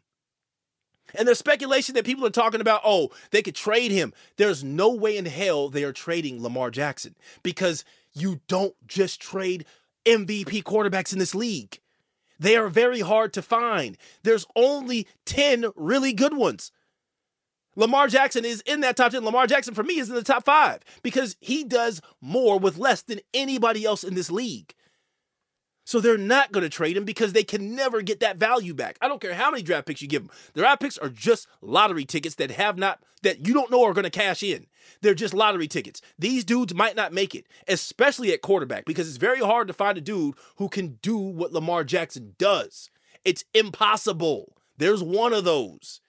And 1.16 1.28
there's 1.28 1.40
speculation 1.40 1.96
that 1.96 2.06
people 2.06 2.26
are 2.26 2.32
talking 2.32 2.62
about, 2.62 2.82
oh, 2.84 3.12
they 3.32 3.42
could 3.42 3.56
trade 3.56 3.92
him. 3.92 4.14
There's 4.38 4.64
no 4.64 4.94
way 4.94 5.18
in 5.18 5.26
hell 5.26 5.70
they 5.70 5.84
are 5.84 5.94
trading 5.94 6.42
Lamar 6.42 6.72
Jackson 6.72 7.16
because 7.44 7.84
you 8.14 8.42
don't 8.48 8.76
just 8.88 9.22
trade 9.22 9.66
MVP 10.06 10.64
quarterbacks 10.64 11.14
in 11.14 11.20
this 11.20 11.36
league. 11.36 11.80
They 12.40 12.56
are 12.56 12.70
very 12.70 13.02
hard 13.02 13.34
to 13.34 13.42
find. 13.42 13.98
There's 14.24 14.48
only 14.56 15.08
10 15.26 15.66
really 15.76 16.12
good 16.14 16.36
ones. 16.36 16.72
Lamar 17.76 18.08
Jackson 18.08 18.44
is 18.44 18.62
in 18.62 18.82
that 18.82 18.98
top 18.98 19.12
10. 19.12 19.24
Lamar 19.24 19.48
Jackson, 19.48 19.74
for 19.74 19.84
me, 19.84 20.00
is 20.00 20.10
in 20.10 20.16
the 20.16 20.24
top 20.24 20.44
five 20.44 20.80
because 21.04 21.38
he 21.40 21.64
does 21.64 22.02
more 22.20 22.60
with 22.60 22.78
less 22.78 23.02
than 23.02 23.20
anybody 23.34 23.86
else 23.86 24.04
in 24.04 24.16
this 24.16 24.32
league. 24.32 24.74
So 25.84 26.00
they're 26.00 26.18
not 26.18 26.52
going 26.52 26.64
to 26.64 26.70
trade 26.70 26.96
him 26.96 27.06
because 27.06 27.34
they 27.34 27.44
can 27.44 27.76
never 27.76 28.02
get 28.02 28.20
that 28.20 28.38
value 28.38 28.74
back. 28.74 28.98
I 29.02 29.08
don't 29.08 29.22
care 29.22 29.34
how 29.34 29.52
many 29.52 29.64
draft 29.64 29.88
picks 29.88 30.02
you 30.02 30.08
give 30.08 30.24
them. 30.24 30.32
The 30.54 30.62
draft 30.62 30.82
picks 30.82 30.98
are 30.98 31.10
just 31.10 31.48
lottery 31.62 32.06
tickets 32.06 32.36
that 32.36 32.52
have 32.52 32.78
not 32.78 33.00
that 33.24 33.48
you 33.48 33.54
don't 33.54 33.72
know 33.72 33.84
are 33.84 33.94
going 33.94 34.04
to 34.04 34.10
cash 34.10 34.44
in. 34.44 34.68
They're 35.02 35.14
just 35.14 35.34
lottery 35.34 35.68
tickets. 35.68 36.02
These 36.18 36.44
dudes 36.44 36.74
might 36.74 36.96
not 36.96 37.14
make 37.14 37.36
it, 37.36 37.46
especially 37.68 38.32
at 38.34 38.42
quarterback 38.42 38.86
because 38.86 39.08
it's 39.08 39.18
very 39.18 39.40
hard 39.40 39.68
to 39.68 39.74
find 39.74 39.98
a 39.98 40.02
dude 40.02 40.36
who 40.58 40.70
can 40.70 41.00
do 41.02 41.18
what 41.18 41.54
Lamar 41.54 41.84
Jackson 41.84 42.36
does. 42.38 42.90
It's 43.24 43.46
impossible. 43.54 44.56
There's 44.78 45.04
one 45.04 45.34
of 45.34 45.44
those. 45.44 46.02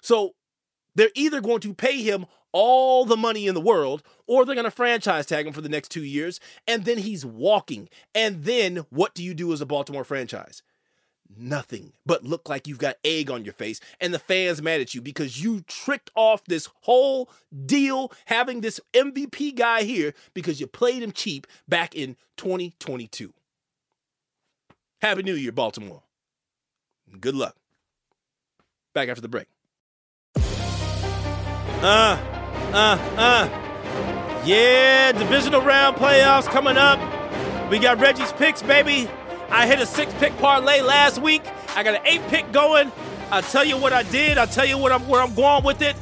So 0.00 0.34
they're 0.94 1.10
either 1.14 1.40
going 1.40 1.60
to 1.60 1.74
pay 1.74 2.02
him 2.02 2.26
all 2.52 3.04
the 3.04 3.16
money 3.16 3.46
in 3.46 3.54
the 3.54 3.60
world, 3.60 4.02
or 4.26 4.44
they're 4.44 4.54
going 4.54 4.64
to 4.64 4.70
franchise 4.70 5.26
tag 5.26 5.46
him 5.46 5.52
for 5.52 5.60
the 5.60 5.68
next 5.68 5.90
two 5.90 6.04
years, 6.04 6.40
and 6.66 6.84
then 6.84 6.98
he's 6.98 7.24
walking. 7.24 7.88
And 8.14 8.44
then 8.44 8.86
what 8.90 9.14
do 9.14 9.22
you 9.22 9.34
do 9.34 9.52
as 9.52 9.60
a 9.60 9.66
Baltimore 9.66 10.04
franchise? 10.04 10.62
nothing 11.36 11.92
but 12.06 12.24
look 12.24 12.48
like 12.48 12.66
you've 12.66 12.78
got 12.78 12.96
egg 13.04 13.30
on 13.30 13.44
your 13.44 13.52
face 13.52 13.80
and 14.00 14.14
the 14.14 14.18
fans 14.18 14.62
mad 14.62 14.80
at 14.80 14.94
you 14.94 15.02
because 15.02 15.42
you 15.42 15.60
tricked 15.62 16.10
off 16.14 16.44
this 16.44 16.68
whole 16.82 17.30
deal 17.66 18.12
having 18.26 18.60
this 18.60 18.80
MVP 18.94 19.54
guy 19.54 19.82
here 19.82 20.14
because 20.34 20.60
you 20.60 20.66
played 20.66 21.02
him 21.02 21.12
cheap 21.12 21.46
back 21.68 21.94
in 21.94 22.16
2022. 22.36 23.32
Happy 25.00 25.22
New 25.22 25.34
Year, 25.34 25.52
Baltimore. 25.52 26.02
Good 27.20 27.34
luck. 27.34 27.56
Back 28.94 29.08
after 29.08 29.20
the 29.20 29.28
break. 29.28 29.46
Uh, 31.80 32.37
uh, 32.72 32.98
uh. 33.16 33.64
Yeah, 34.44 35.12
divisional 35.12 35.60
round 35.62 35.96
playoffs 35.96 36.46
coming 36.46 36.76
up. 36.76 36.98
We 37.70 37.78
got 37.78 37.98
Reggie's 37.98 38.32
picks, 38.32 38.62
baby. 38.62 39.08
I 39.50 39.66
hit 39.66 39.80
a 39.80 39.86
six 39.86 40.12
pick 40.14 40.36
parlay 40.38 40.80
last 40.80 41.20
week. 41.20 41.42
I 41.74 41.82
got 41.82 41.94
an 41.94 42.06
eight 42.06 42.22
pick 42.28 42.50
going. 42.52 42.92
I'll 43.30 43.42
tell 43.42 43.64
you 43.64 43.76
what 43.76 43.92
I 43.92 44.04
did. 44.04 44.38
I'll 44.38 44.46
tell 44.46 44.64
you 44.66 44.78
what 44.78 44.92
I'm 44.92 45.06
where 45.06 45.20
I'm 45.20 45.34
going 45.34 45.64
with 45.64 45.82
it. 45.82 45.96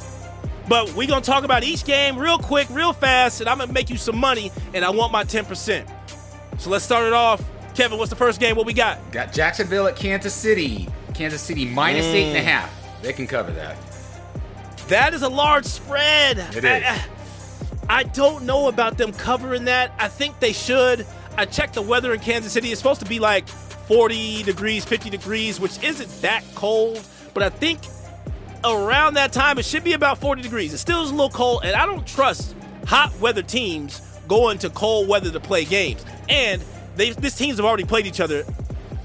But 0.67 0.93
we're 0.93 1.07
gonna 1.07 1.21
talk 1.21 1.43
about 1.43 1.63
each 1.63 1.85
game 1.85 2.17
real 2.17 2.37
quick, 2.37 2.69
real 2.69 2.93
fast, 2.93 3.41
and 3.41 3.49
I'm 3.49 3.57
gonna 3.57 3.71
make 3.71 3.89
you 3.89 3.97
some 3.97 4.17
money, 4.17 4.51
and 4.73 4.83
I 4.83 4.89
want 4.89 5.11
my 5.11 5.23
10%. 5.23 5.89
So 6.57 6.69
let's 6.69 6.83
start 6.83 7.05
it 7.05 7.13
off. 7.13 7.43
Kevin, 7.73 7.97
what's 7.97 8.09
the 8.09 8.15
first 8.15 8.39
game? 8.39 8.55
What 8.55 8.65
we 8.65 8.73
got? 8.73 9.11
Got 9.11 9.31
Jacksonville 9.31 9.87
at 9.87 9.95
Kansas 9.95 10.33
City. 10.33 10.89
Kansas 11.13 11.41
City 11.41 11.65
minus 11.65 12.05
mm. 12.05 12.13
eight 12.13 12.27
and 12.29 12.37
a 12.37 12.41
half. 12.41 12.73
They 13.01 13.13
can 13.13 13.27
cover 13.27 13.51
that. 13.51 13.77
That 14.87 15.13
is 15.13 15.21
a 15.21 15.29
large 15.29 15.65
spread. 15.65 16.37
It 16.55 16.63
is. 16.63 16.83
I, 16.83 17.05
I 17.89 18.03
don't 18.03 18.45
know 18.45 18.67
about 18.67 18.97
them 18.97 19.11
covering 19.11 19.65
that. 19.65 19.93
I 19.97 20.07
think 20.07 20.39
they 20.39 20.53
should. 20.53 21.05
I 21.37 21.45
checked 21.45 21.75
the 21.75 21.81
weather 21.81 22.13
in 22.13 22.19
Kansas 22.19 22.51
City. 22.51 22.71
It's 22.71 22.79
supposed 22.79 23.01
to 23.01 23.05
be 23.05 23.19
like 23.19 23.47
40 23.47 24.43
degrees, 24.43 24.83
50 24.85 25.09
degrees, 25.09 25.59
which 25.59 25.81
isn't 25.83 26.21
that 26.21 26.43
cold, 26.55 27.01
but 27.33 27.43
I 27.43 27.49
think 27.49 27.79
around 28.63 29.13
that 29.13 29.31
time 29.31 29.57
it 29.57 29.65
should 29.65 29.83
be 29.83 29.93
about 29.93 30.17
40 30.19 30.41
degrees. 30.41 30.73
It 30.73 30.79
still 30.79 31.03
is 31.03 31.11
a 31.11 31.13
little 31.13 31.29
cold, 31.29 31.61
and 31.63 31.75
I 31.75 31.85
don't 31.85 32.05
trust 32.05 32.55
hot 32.85 33.17
weather 33.19 33.43
teams 33.43 34.01
going 34.27 34.57
to 34.59 34.69
cold 34.69 35.07
weather 35.07 35.31
to 35.31 35.39
play 35.39 35.63
games. 35.63 36.03
And 36.27 36.61
they, 36.95 37.11
these 37.11 37.35
teams 37.35 37.57
have 37.57 37.65
already 37.65 37.85
played 37.85 38.07
each 38.07 38.19
other 38.19 38.43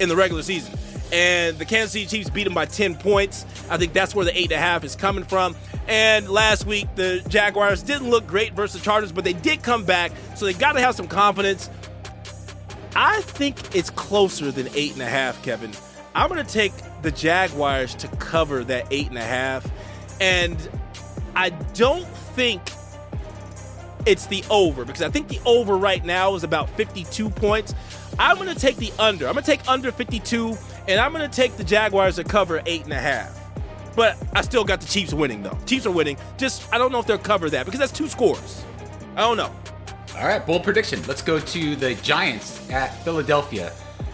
in 0.01 0.09
the 0.09 0.17
regular 0.17 0.43
season. 0.43 0.77
And 1.13 1.59
the 1.59 1.67
Kansas 1.67 1.93
City 1.93 2.07
Chiefs 2.07 2.31
beat 2.31 2.45
them 2.45 2.55
by 2.55 2.65
10 2.65 2.97
points. 2.97 3.45
I 3.69 3.77
think 3.77 3.93
that's 3.93 4.15
where 4.15 4.25
the 4.25 4.33
8.5 4.33 4.85
is 4.85 4.97
coming 4.97 5.25
from. 5.25 5.55
And 5.87 6.29
last 6.29 6.65
week, 6.67 6.89
the 6.95 7.23
Jaguars 7.29 7.83
didn't 7.83 8.09
look 8.09 8.27
great 8.27 8.55
versus 8.55 8.81
the 8.81 8.85
Chargers, 8.85 9.13
but 9.13 9.23
they 9.23 9.35
did 9.35 9.63
come 9.63 9.85
back. 9.85 10.13
So 10.37 10.47
they 10.47 10.55
got 10.55 10.73
to 10.73 10.81
have 10.81 10.95
some 10.95 11.07
confidence. 11.07 11.69
I 12.97 13.21
think 13.23 13.75
it's 13.75 13.91
closer 13.91 14.51
than 14.51 14.67
8.5, 14.69 15.43
Kevin. 15.43 15.71
I'm 16.15 16.29
going 16.29 16.45
to 16.45 16.51
take 16.51 16.73
the 17.03 17.11
Jaguars 17.11 17.95
to 17.97 18.09
cover 18.09 18.65
that 18.65 18.89
8.5. 18.91 19.71
And 20.21 20.57
I 21.35 21.51
don't 21.51 22.07
think 22.07 22.63
it's 24.07 24.27
the 24.27 24.45
over 24.51 24.85
because 24.85 25.03
I 25.03 25.11
think 25.11 25.29
the 25.29 25.41
over 25.45 25.77
right 25.77 26.05
now 26.05 26.35
is 26.35 26.45
about 26.45 26.71
52 26.71 27.31
points. 27.31 27.75
I'm 28.19 28.37
going 28.37 28.49
to 28.49 28.59
take 28.59 28.77
the 28.77 28.93
under. 28.99 29.27
I'm 29.27 29.35
going 29.35 29.45
to 29.45 29.51
take 29.51 29.67
under 29.69 29.93
52 29.93 30.57
and 30.89 31.01
I'm 31.01 31.13
going 31.13 31.29
to 31.29 31.35
take 31.35 31.57
the 31.57 31.65
Jaguars 31.65 32.17
to 32.17 32.25
cover 32.25 32.63
eight 32.67 32.85
and 32.85 32.93
a 32.93 33.01
half. 33.01 33.39
But 33.95 34.17
I 34.33 34.43
still 34.43 34.65
got 34.65 34.81
the 34.81 34.87
Chiefs 34.87 35.13
winning, 35.13 35.43
though. 35.43 35.59
Chiefs 35.67 35.87
are 35.87 35.91
winning. 35.91 36.17
Just, 36.39 36.73
I 36.73 36.79
don't 36.79 36.93
know 36.93 36.99
if 36.99 37.07
they'll 37.07 37.19
cover 37.19 37.51
that 37.51 37.67
because 37.67 37.81
that's 37.81 37.93
two 37.93 38.09
scores. 38.09 38.65
I 39.17 39.21
don't 39.21 39.37
know. 39.37 39.55
All 40.17 40.27
right, 40.27 40.45
bold 40.45 40.65
prediction. 40.65 41.03
Let's 41.07 41.23
go 41.23 41.39
to 41.39 41.77
the 41.77 41.95
Giants 41.97 42.69
at 42.71 42.89
Philadelphia. 43.05 43.71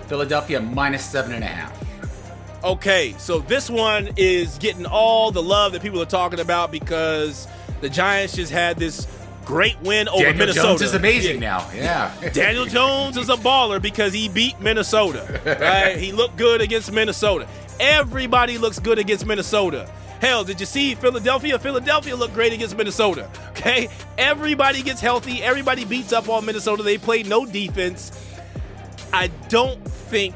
Philadelphia 0.06 0.60
minus 0.60 1.04
seven 1.04 1.32
and 1.32 1.44
a 1.44 1.48
half. 1.48 2.64
Okay, 2.64 3.14
so 3.18 3.38
this 3.38 3.70
one 3.70 4.10
is 4.16 4.58
getting 4.58 4.84
all 4.84 5.30
the 5.30 5.42
love 5.42 5.72
that 5.72 5.82
people 5.82 6.02
are 6.02 6.06
talking 6.06 6.40
about 6.40 6.72
because 6.72 7.46
the 7.80 7.88
Giants 7.88 8.34
just 8.34 8.50
had 8.50 8.78
this 8.78 9.06
great 9.48 9.80
win 9.80 10.08
over 10.08 10.24
Daniel 10.24 10.40
Minnesota. 10.40 10.68
Jones 10.68 10.82
is 10.82 10.92
amazing 10.92 11.40
yeah. 11.42 11.56
now. 11.56 11.70
Yeah. 11.74 12.30
Daniel 12.34 12.66
Jones 12.66 13.16
is 13.16 13.30
a 13.30 13.36
baller 13.36 13.80
because 13.80 14.12
he 14.12 14.28
beat 14.28 14.60
Minnesota. 14.60 15.40
Right? 15.58 15.96
he 15.96 16.12
looked 16.12 16.36
good 16.36 16.60
against 16.60 16.92
Minnesota. 16.92 17.48
Everybody 17.80 18.58
looks 18.58 18.78
good 18.78 18.98
against 18.98 19.24
Minnesota. 19.24 19.90
Hell, 20.20 20.44
did 20.44 20.60
you 20.60 20.66
see 20.66 20.94
Philadelphia? 20.94 21.58
Philadelphia 21.58 22.14
looked 22.14 22.34
great 22.34 22.52
against 22.52 22.76
Minnesota. 22.76 23.30
Okay? 23.50 23.88
Everybody 24.18 24.82
gets 24.82 25.00
healthy. 25.00 25.42
Everybody 25.42 25.86
beats 25.86 26.12
up 26.12 26.28
on 26.28 26.44
Minnesota. 26.44 26.82
They 26.82 26.98
played 26.98 27.26
no 27.26 27.46
defense. 27.46 28.12
I 29.14 29.28
don't 29.48 29.82
think 29.82 30.34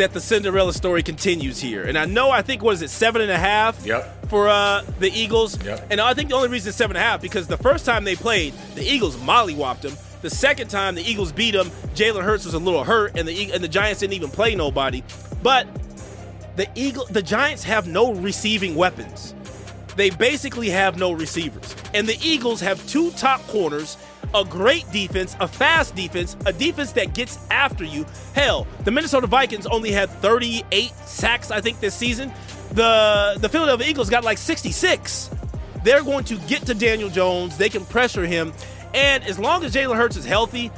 that 0.00 0.12
the 0.12 0.20
Cinderella 0.20 0.72
story 0.72 1.02
continues 1.02 1.60
here. 1.60 1.84
And 1.84 1.96
I 1.96 2.04
know, 2.04 2.30
I 2.30 2.42
think, 2.42 2.62
what 2.62 2.74
is 2.74 2.82
it, 2.82 2.90
seven 2.90 3.22
and 3.22 3.30
a 3.30 3.38
half 3.38 3.84
yep. 3.86 4.28
for 4.28 4.48
uh, 4.48 4.82
the 4.98 5.10
Eagles? 5.10 5.62
Yep. 5.64 5.86
And 5.90 6.00
I 6.00 6.14
think 6.14 6.30
the 6.30 6.36
only 6.36 6.48
reason 6.48 6.68
it's 6.70 6.76
seven 6.76 6.96
and 6.96 7.04
a 7.04 7.06
half 7.06 7.20
because 7.20 7.46
the 7.46 7.56
first 7.56 7.84
time 7.84 8.04
they 8.04 8.16
played, 8.16 8.54
the 8.74 8.82
Eagles 8.82 9.16
mollywopped 9.16 9.82
them. 9.82 9.96
The 10.22 10.30
second 10.30 10.68
time 10.68 10.94
the 10.94 11.02
Eagles 11.02 11.32
beat 11.32 11.52
them, 11.52 11.70
Jalen 11.94 12.22
Hurts 12.22 12.44
was 12.44 12.54
a 12.54 12.58
little 12.58 12.84
hurt, 12.84 13.16
and 13.16 13.26
the 13.26 13.52
and 13.52 13.64
the 13.64 13.68
Giants 13.68 14.00
didn't 14.00 14.12
even 14.12 14.28
play 14.28 14.54
nobody. 14.54 15.02
But 15.42 15.66
the 16.56 16.68
Eagle, 16.74 17.06
the 17.06 17.22
Giants 17.22 17.64
have 17.64 17.86
no 17.86 18.12
receiving 18.12 18.74
weapons. 18.74 19.34
They 19.96 20.10
basically 20.10 20.68
have 20.68 20.98
no 20.98 21.12
receivers, 21.12 21.74
and 21.94 22.06
the 22.06 22.18
Eagles 22.22 22.60
have 22.60 22.86
two 22.86 23.12
top 23.12 23.40
corners 23.46 23.96
a 24.34 24.44
great 24.44 24.90
defense, 24.92 25.36
a 25.40 25.48
fast 25.48 25.94
defense, 25.94 26.36
a 26.46 26.52
defense 26.52 26.92
that 26.92 27.14
gets 27.14 27.38
after 27.50 27.84
you. 27.84 28.06
Hell, 28.34 28.66
the 28.84 28.90
Minnesota 28.90 29.26
Vikings 29.26 29.66
only 29.66 29.90
had 29.90 30.10
38 30.10 30.92
sacks, 31.04 31.50
I 31.50 31.60
think, 31.60 31.80
this 31.80 31.94
season. 31.94 32.32
The 32.72 33.36
the 33.40 33.48
Philadelphia 33.48 33.88
Eagles 33.88 34.10
got 34.10 34.24
like 34.24 34.38
66. 34.38 35.30
They're 35.82 36.04
going 36.04 36.24
to 36.24 36.36
get 36.40 36.66
to 36.66 36.74
Daniel 36.74 37.08
Jones. 37.08 37.56
They 37.56 37.68
can 37.68 37.84
pressure 37.84 38.26
him, 38.26 38.52
and 38.94 39.24
as 39.24 39.38
long 39.38 39.64
as 39.64 39.74
Jalen 39.74 39.96
Hurts 39.96 40.16
is 40.16 40.24
healthy, 40.24 40.70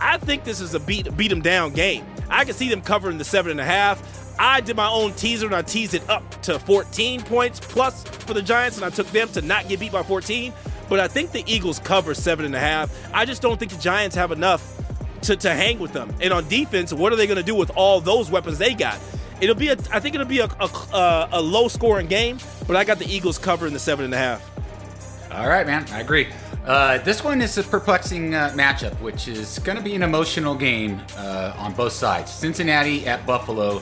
I 0.00 0.16
think 0.18 0.44
this 0.44 0.60
is 0.60 0.74
a 0.74 0.80
beat 0.80 1.16
beat 1.16 1.30
him 1.30 1.42
down 1.42 1.72
game. 1.72 2.04
I 2.28 2.44
can 2.44 2.54
see 2.54 2.68
them 2.68 2.80
covering 2.80 3.18
the 3.18 3.24
seven 3.24 3.50
and 3.50 3.60
a 3.60 3.64
half. 3.64 4.02
I 4.38 4.62
did 4.62 4.74
my 4.74 4.88
own 4.88 5.12
teaser 5.12 5.44
and 5.44 5.54
I 5.54 5.60
teased 5.60 5.92
it 5.92 6.08
up 6.08 6.40
to 6.42 6.58
14 6.58 7.20
points 7.22 7.60
plus 7.60 8.04
for 8.04 8.32
the 8.32 8.40
Giants, 8.40 8.76
and 8.78 8.86
I 8.86 8.90
took 8.90 9.06
them 9.08 9.28
to 9.28 9.42
not 9.42 9.68
get 9.68 9.80
beat 9.80 9.92
by 9.92 10.02
14 10.02 10.52
but 10.90 11.00
I 11.00 11.08
think 11.08 11.30
the 11.30 11.42
Eagles 11.46 11.78
cover 11.78 12.12
seven 12.12 12.44
and 12.44 12.54
a 12.54 12.58
half. 12.58 12.94
I 13.14 13.24
just 13.24 13.40
don't 13.40 13.58
think 13.58 13.70
the 13.72 13.78
Giants 13.78 14.16
have 14.16 14.32
enough 14.32 14.76
to, 15.22 15.36
to 15.36 15.54
hang 15.54 15.78
with 15.78 15.92
them. 15.92 16.14
And 16.20 16.32
on 16.32 16.46
defense, 16.48 16.92
what 16.92 17.12
are 17.12 17.16
they 17.16 17.26
going 17.26 17.38
to 17.38 17.42
do 17.42 17.54
with 17.54 17.70
all 17.76 18.00
those 18.02 18.30
weapons 18.30 18.58
they 18.58 18.74
got? 18.74 18.98
It'll 19.40 19.54
be 19.54 19.68
a, 19.68 19.76
I 19.90 20.00
think 20.00 20.14
it'll 20.14 20.26
be 20.26 20.40
a, 20.40 20.48
a, 20.60 21.28
a 21.32 21.40
low 21.40 21.68
scoring 21.68 22.08
game, 22.08 22.38
but 22.66 22.76
I 22.76 22.84
got 22.84 22.98
the 22.98 23.06
Eagles 23.06 23.38
covering 23.38 23.72
the 23.72 23.78
seven 23.78 24.04
and 24.04 24.12
a 24.12 24.18
half. 24.18 25.30
All 25.32 25.48
right, 25.48 25.66
man, 25.66 25.86
I 25.92 26.00
agree. 26.00 26.28
Uh, 26.66 26.98
this 26.98 27.24
one 27.24 27.40
is 27.40 27.56
a 27.56 27.62
perplexing 27.62 28.34
uh, 28.34 28.52
matchup, 28.54 29.00
which 29.00 29.28
is 29.28 29.60
going 29.60 29.78
to 29.78 29.82
be 29.82 29.94
an 29.94 30.02
emotional 30.02 30.54
game 30.54 31.00
uh, 31.16 31.54
on 31.56 31.72
both 31.72 31.92
sides. 31.92 32.30
Cincinnati 32.30 33.06
at 33.06 33.24
Buffalo. 33.24 33.80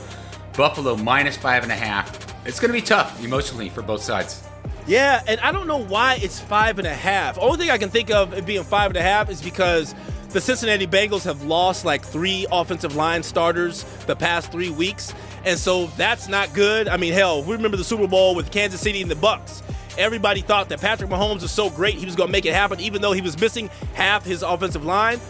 Buffalo 0.53 0.97
minus 0.97 1.37
five 1.37 1.63
and 1.63 1.73
a 1.73 1.77
half. 1.77 2.47
It's 2.47 2.61
going 2.61 2.69
to 2.69 2.79
be 2.79 2.85
tough 2.85 3.25
emotionally 3.25 3.69
for 3.69 3.83
both 3.83 4.03
sides. 4.03 4.48
Yeah, 4.89 5.23
and 5.27 5.39
I 5.41 5.53
don't 5.53 5.67
know 5.67 5.85
why 5.85 6.19
it's 6.23 6.41
five 6.41 6.79
and 6.79 6.89
a 6.89 6.95
half. 6.95 7.39
Only 7.39 7.59
thing 7.59 7.71
I 7.71 7.77
can 7.77 7.91
think 7.91 8.11
of 8.11 8.33
it 8.33 8.47
being 8.47 8.65
five 8.65 8.91
and 8.91 8.97
a 8.97 9.03
half 9.03 9.29
is 9.29 9.43
because 9.43 9.95
the 10.31 10.41
Cincinnati 10.41 10.87
Bengals 10.87 11.25
have 11.25 11.45
lost 11.45 11.85
like 11.85 12.03
three 12.03 12.47
offensive 12.51 12.97
line 12.97 13.23
starters 13.23 13.85
the 14.07 14.17
past 14.17 14.51
three 14.51 14.71
weeks, 14.71 15.13
and 15.45 15.59
so 15.59 15.89
that's 15.99 16.27
not 16.27 16.55
good. 16.55 16.89
I 16.89 16.97
mean, 16.97 17.13
hell, 17.13 17.43
we 17.43 17.55
remember 17.55 17.77
the 17.77 17.85
Super 17.85 18.07
Bowl 18.07 18.35
with 18.35 18.51
Kansas 18.51 18.81
City 18.81 19.03
and 19.03 19.11
the 19.11 19.17
Bucks. 19.17 19.63
Everybody 19.99 20.41
thought 20.41 20.71
that 20.71 20.81
Patrick 20.81 21.11
Mahomes 21.11 21.43
was 21.43 21.53
so 21.53 21.69
great 21.69 21.97
he 21.97 22.07
was 22.07 22.17
going 22.17 22.29
to 22.29 22.33
make 22.33 22.47
it 22.47 22.55
happen, 22.55 22.81
even 22.81 23.03
though 23.03 23.13
he 23.13 23.21
was 23.21 23.39
missing 23.39 23.69
half 23.93 24.25
his 24.25 24.43
offensive 24.43 24.87
line. 24.87 25.21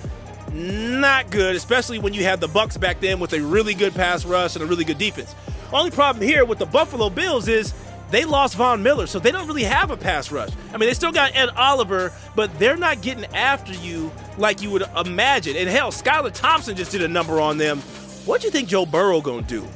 Not 0.53 1.33
good, 1.33 1.57
especially 1.57 1.99
when 1.99 2.15
you 2.15 2.23
had 2.23 2.41
the 2.41 2.49
Bucks 2.49 2.77
back 2.77 3.01
then 3.01 3.19
with 3.19 3.33
a 3.33 3.41
really 3.41 3.75
good 3.75 3.93
pass 3.93 4.25
rush 4.25 4.55
and 4.55 4.63
a 4.63 4.67
really 4.67 4.85
good 4.85 4.99
defense. 4.99 5.35
Only 5.73 5.91
problem 5.91 6.25
here 6.25 6.45
with 6.45 6.59
the 6.59 6.67
Buffalo 6.67 7.11
Bills 7.11 7.49
is 7.49 7.75
they 8.11 8.25
lost 8.25 8.57
Von 8.57 8.83
Miller, 8.83 9.07
so 9.07 9.19
they 9.19 9.31
don't 9.31 9.47
really 9.47 9.65
have 9.65 9.91
a 9.91 9.97
pass 9.97 10.33
rush. 10.33 10.51
I 10.73 10.79
mean, 10.79 10.89
they 10.89 10.95
still 10.95 11.13
got 11.13 11.37
Ed 11.37 11.51
Oliver, 11.51 12.13
but 12.35 12.57
they're 12.59 12.77
not 12.77 13.03
getting 13.03 13.27
after 13.35 13.75
you 13.75 14.11
like 14.39 14.63
you 14.63 14.71
would 14.71 14.85
imagine. 14.97 15.57
And 15.57 15.69
hell, 15.69 15.91
Skylar 15.91 16.33
Thompson 16.33 16.77
just 16.77 16.91
did 16.91 17.03
a 17.03 17.09
number 17.09 17.41
on 17.41 17.59
them. 17.59 17.79
What 18.25 18.41
do 18.41 18.47
you 18.47 18.51
think 18.51 18.69
Joe 18.69 18.87
Burrow 18.87 19.21
gonna 19.21 19.43
do? 19.43 19.67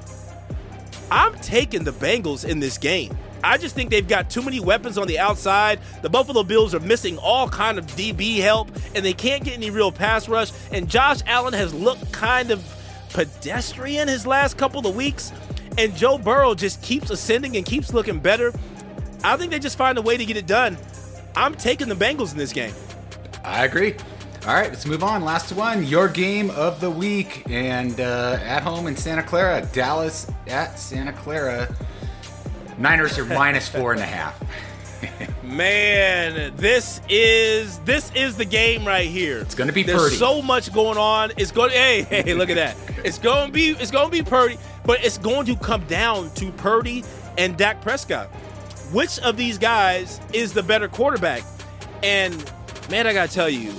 I'm 1.10 1.34
taking 1.40 1.84
the 1.84 1.92
Bengals 1.92 2.48
in 2.48 2.58
this 2.58 2.78
game. 2.78 3.16
I 3.44 3.58
just 3.58 3.74
think 3.74 3.90
they've 3.90 4.06
got 4.06 4.30
too 4.30 4.40
many 4.40 4.60
weapons 4.60 4.96
on 4.96 5.08
the 5.08 5.18
outside. 5.18 5.80
The 6.00 6.08
Buffalo 6.08 6.42
Bills 6.42 6.74
are 6.74 6.80
missing 6.80 7.18
all 7.18 7.48
kind 7.48 7.76
of 7.76 7.86
DB 7.88 8.38
help, 8.38 8.70
and 8.94 9.04
they 9.04 9.12
can't 9.12 9.44
get 9.44 9.54
any 9.54 9.70
real 9.70 9.92
pass 9.92 10.28
rush. 10.28 10.52
And 10.70 10.88
Josh 10.88 11.18
Allen 11.26 11.52
has 11.52 11.74
looked 11.74 12.12
kind 12.12 12.50
of 12.50 12.64
pedestrian 13.12 14.08
his 14.08 14.26
last 14.26 14.56
couple 14.56 14.86
of 14.86 14.96
weeks 14.96 15.32
and 15.78 15.94
Joe 15.96 16.18
Burrow 16.18 16.54
just 16.54 16.82
keeps 16.82 17.10
ascending 17.10 17.56
and 17.56 17.64
keeps 17.66 17.92
looking 17.92 18.18
better. 18.18 18.52
I 19.24 19.36
think 19.36 19.50
they 19.52 19.58
just 19.58 19.78
find 19.78 19.98
a 19.98 20.02
way 20.02 20.16
to 20.16 20.24
get 20.24 20.36
it 20.36 20.46
done. 20.46 20.76
I'm 21.36 21.54
taking 21.54 21.88
the 21.88 21.94
Bengals 21.94 22.32
in 22.32 22.38
this 22.38 22.52
game. 22.52 22.74
I 23.44 23.64
agree. 23.64 23.94
All 24.46 24.54
right, 24.54 24.68
let's 24.68 24.86
move 24.86 25.04
on. 25.04 25.24
Last 25.24 25.52
one, 25.52 25.86
your 25.86 26.08
game 26.08 26.50
of 26.50 26.80
the 26.80 26.90
week, 26.90 27.44
and 27.48 27.98
uh, 28.00 28.38
at 28.42 28.62
home 28.62 28.88
in 28.88 28.96
Santa 28.96 29.22
Clara, 29.22 29.64
Dallas 29.72 30.26
at 30.48 30.78
Santa 30.78 31.12
Clara. 31.12 31.72
Niners 32.78 33.18
are 33.18 33.24
minus 33.24 33.68
four 33.68 33.92
and 33.92 34.00
a 34.00 34.04
half. 34.04 34.42
Man, 35.44 36.56
this 36.56 37.00
is 37.08 37.78
this 37.80 38.10
is 38.14 38.36
the 38.36 38.44
game 38.44 38.84
right 38.84 39.08
here. 39.08 39.38
It's 39.38 39.54
gonna 39.54 39.72
be 39.72 39.82
There's 39.82 40.02
Purdy. 40.02 40.16
so 40.16 40.42
much 40.42 40.72
going 40.72 40.98
on. 40.98 41.32
It's 41.36 41.52
going. 41.52 41.70
Hey, 41.70 42.02
hey, 42.08 42.34
look 42.34 42.50
at 42.50 42.56
that. 42.56 42.76
It's 43.04 43.18
going 43.18 43.48
to 43.48 43.52
be. 43.52 43.70
It's 43.70 43.90
going 43.90 44.10
to 44.10 44.12
be 44.12 44.22
Purdy, 44.22 44.58
but 44.84 45.04
it's 45.04 45.18
going 45.18 45.46
to 45.46 45.56
come 45.56 45.84
down 45.86 46.30
to 46.34 46.50
Purdy 46.52 47.04
and 47.38 47.56
Dak 47.56 47.80
Prescott. 47.80 48.28
Which 48.92 49.18
of 49.20 49.36
these 49.36 49.58
guys 49.58 50.20
is 50.32 50.52
the 50.52 50.62
better 50.62 50.88
quarterback? 50.88 51.42
And 52.02 52.34
man, 52.90 53.06
I 53.06 53.12
gotta 53.12 53.32
tell 53.32 53.48
you, 53.48 53.72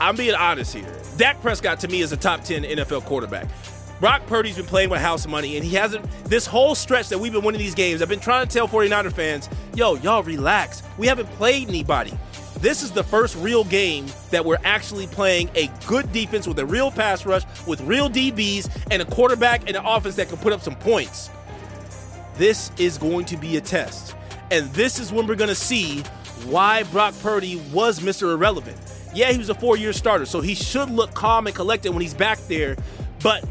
I'm 0.00 0.16
being 0.16 0.34
honest 0.34 0.74
here. 0.74 1.00
Dak 1.16 1.40
Prescott 1.40 1.80
to 1.80 1.88
me 1.88 2.00
is 2.00 2.12
a 2.12 2.16
top 2.16 2.42
10 2.42 2.62
NFL 2.62 3.04
quarterback. 3.04 3.48
Brock 4.00 4.26
Purdy's 4.26 4.56
been 4.56 4.66
playing 4.66 4.90
with 4.90 5.00
house 5.00 5.26
money, 5.26 5.56
and 5.56 5.64
he 5.64 5.76
hasn't. 5.76 6.04
This 6.24 6.46
whole 6.46 6.74
stretch 6.74 7.08
that 7.10 7.18
we've 7.18 7.32
been 7.32 7.44
winning 7.44 7.60
these 7.60 7.74
games, 7.74 8.02
I've 8.02 8.08
been 8.08 8.20
trying 8.20 8.46
to 8.46 8.52
tell 8.52 8.66
49er 8.66 9.12
fans, 9.12 9.48
yo, 9.74 9.94
y'all 9.96 10.22
relax. 10.22 10.82
We 10.98 11.06
haven't 11.06 11.30
played 11.32 11.68
anybody. 11.68 12.12
This 12.60 12.82
is 12.82 12.92
the 12.92 13.04
first 13.04 13.36
real 13.36 13.64
game 13.64 14.06
that 14.30 14.44
we're 14.44 14.58
actually 14.64 15.06
playing 15.06 15.50
a 15.54 15.68
good 15.86 16.10
defense 16.12 16.46
with 16.46 16.58
a 16.58 16.66
real 16.66 16.90
pass 16.90 17.26
rush, 17.26 17.42
with 17.66 17.80
real 17.82 18.08
DBs, 18.08 18.70
and 18.90 19.02
a 19.02 19.04
quarterback 19.04 19.66
and 19.66 19.76
an 19.76 19.84
offense 19.84 20.16
that 20.16 20.28
can 20.28 20.38
put 20.38 20.52
up 20.52 20.62
some 20.62 20.76
points. 20.76 21.30
This 22.36 22.70
is 22.78 22.98
going 22.98 23.26
to 23.26 23.36
be 23.36 23.56
a 23.56 23.60
test. 23.60 24.16
And 24.50 24.70
this 24.72 24.98
is 24.98 25.12
when 25.12 25.26
we're 25.26 25.34
going 25.34 25.48
to 25.48 25.54
see 25.54 26.00
why 26.46 26.84
Brock 26.84 27.14
Purdy 27.22 27.56
was 27.72 28.00
Mr. 28.00 28.32
Irrelevant. 28.32 28.78
Yeah, 29.14 29.30
he 29.30 29.38
was 29.38 29.50
a 29.50 29.54
four 29.54 29.76
year 29.76 29.92
starter, 29.92 30.26
so 30.26 30.40
he 30.40 30.54
should 30.54 30.90
look 30.90 31.14
calm 31.14 31.46
and 31.46 31.54
collected 31.54 31.92
when 31.92 32.02
he's 32.02 32.14
back 32.14 32.38
there. 32.48 32.76
But 33.22 33.44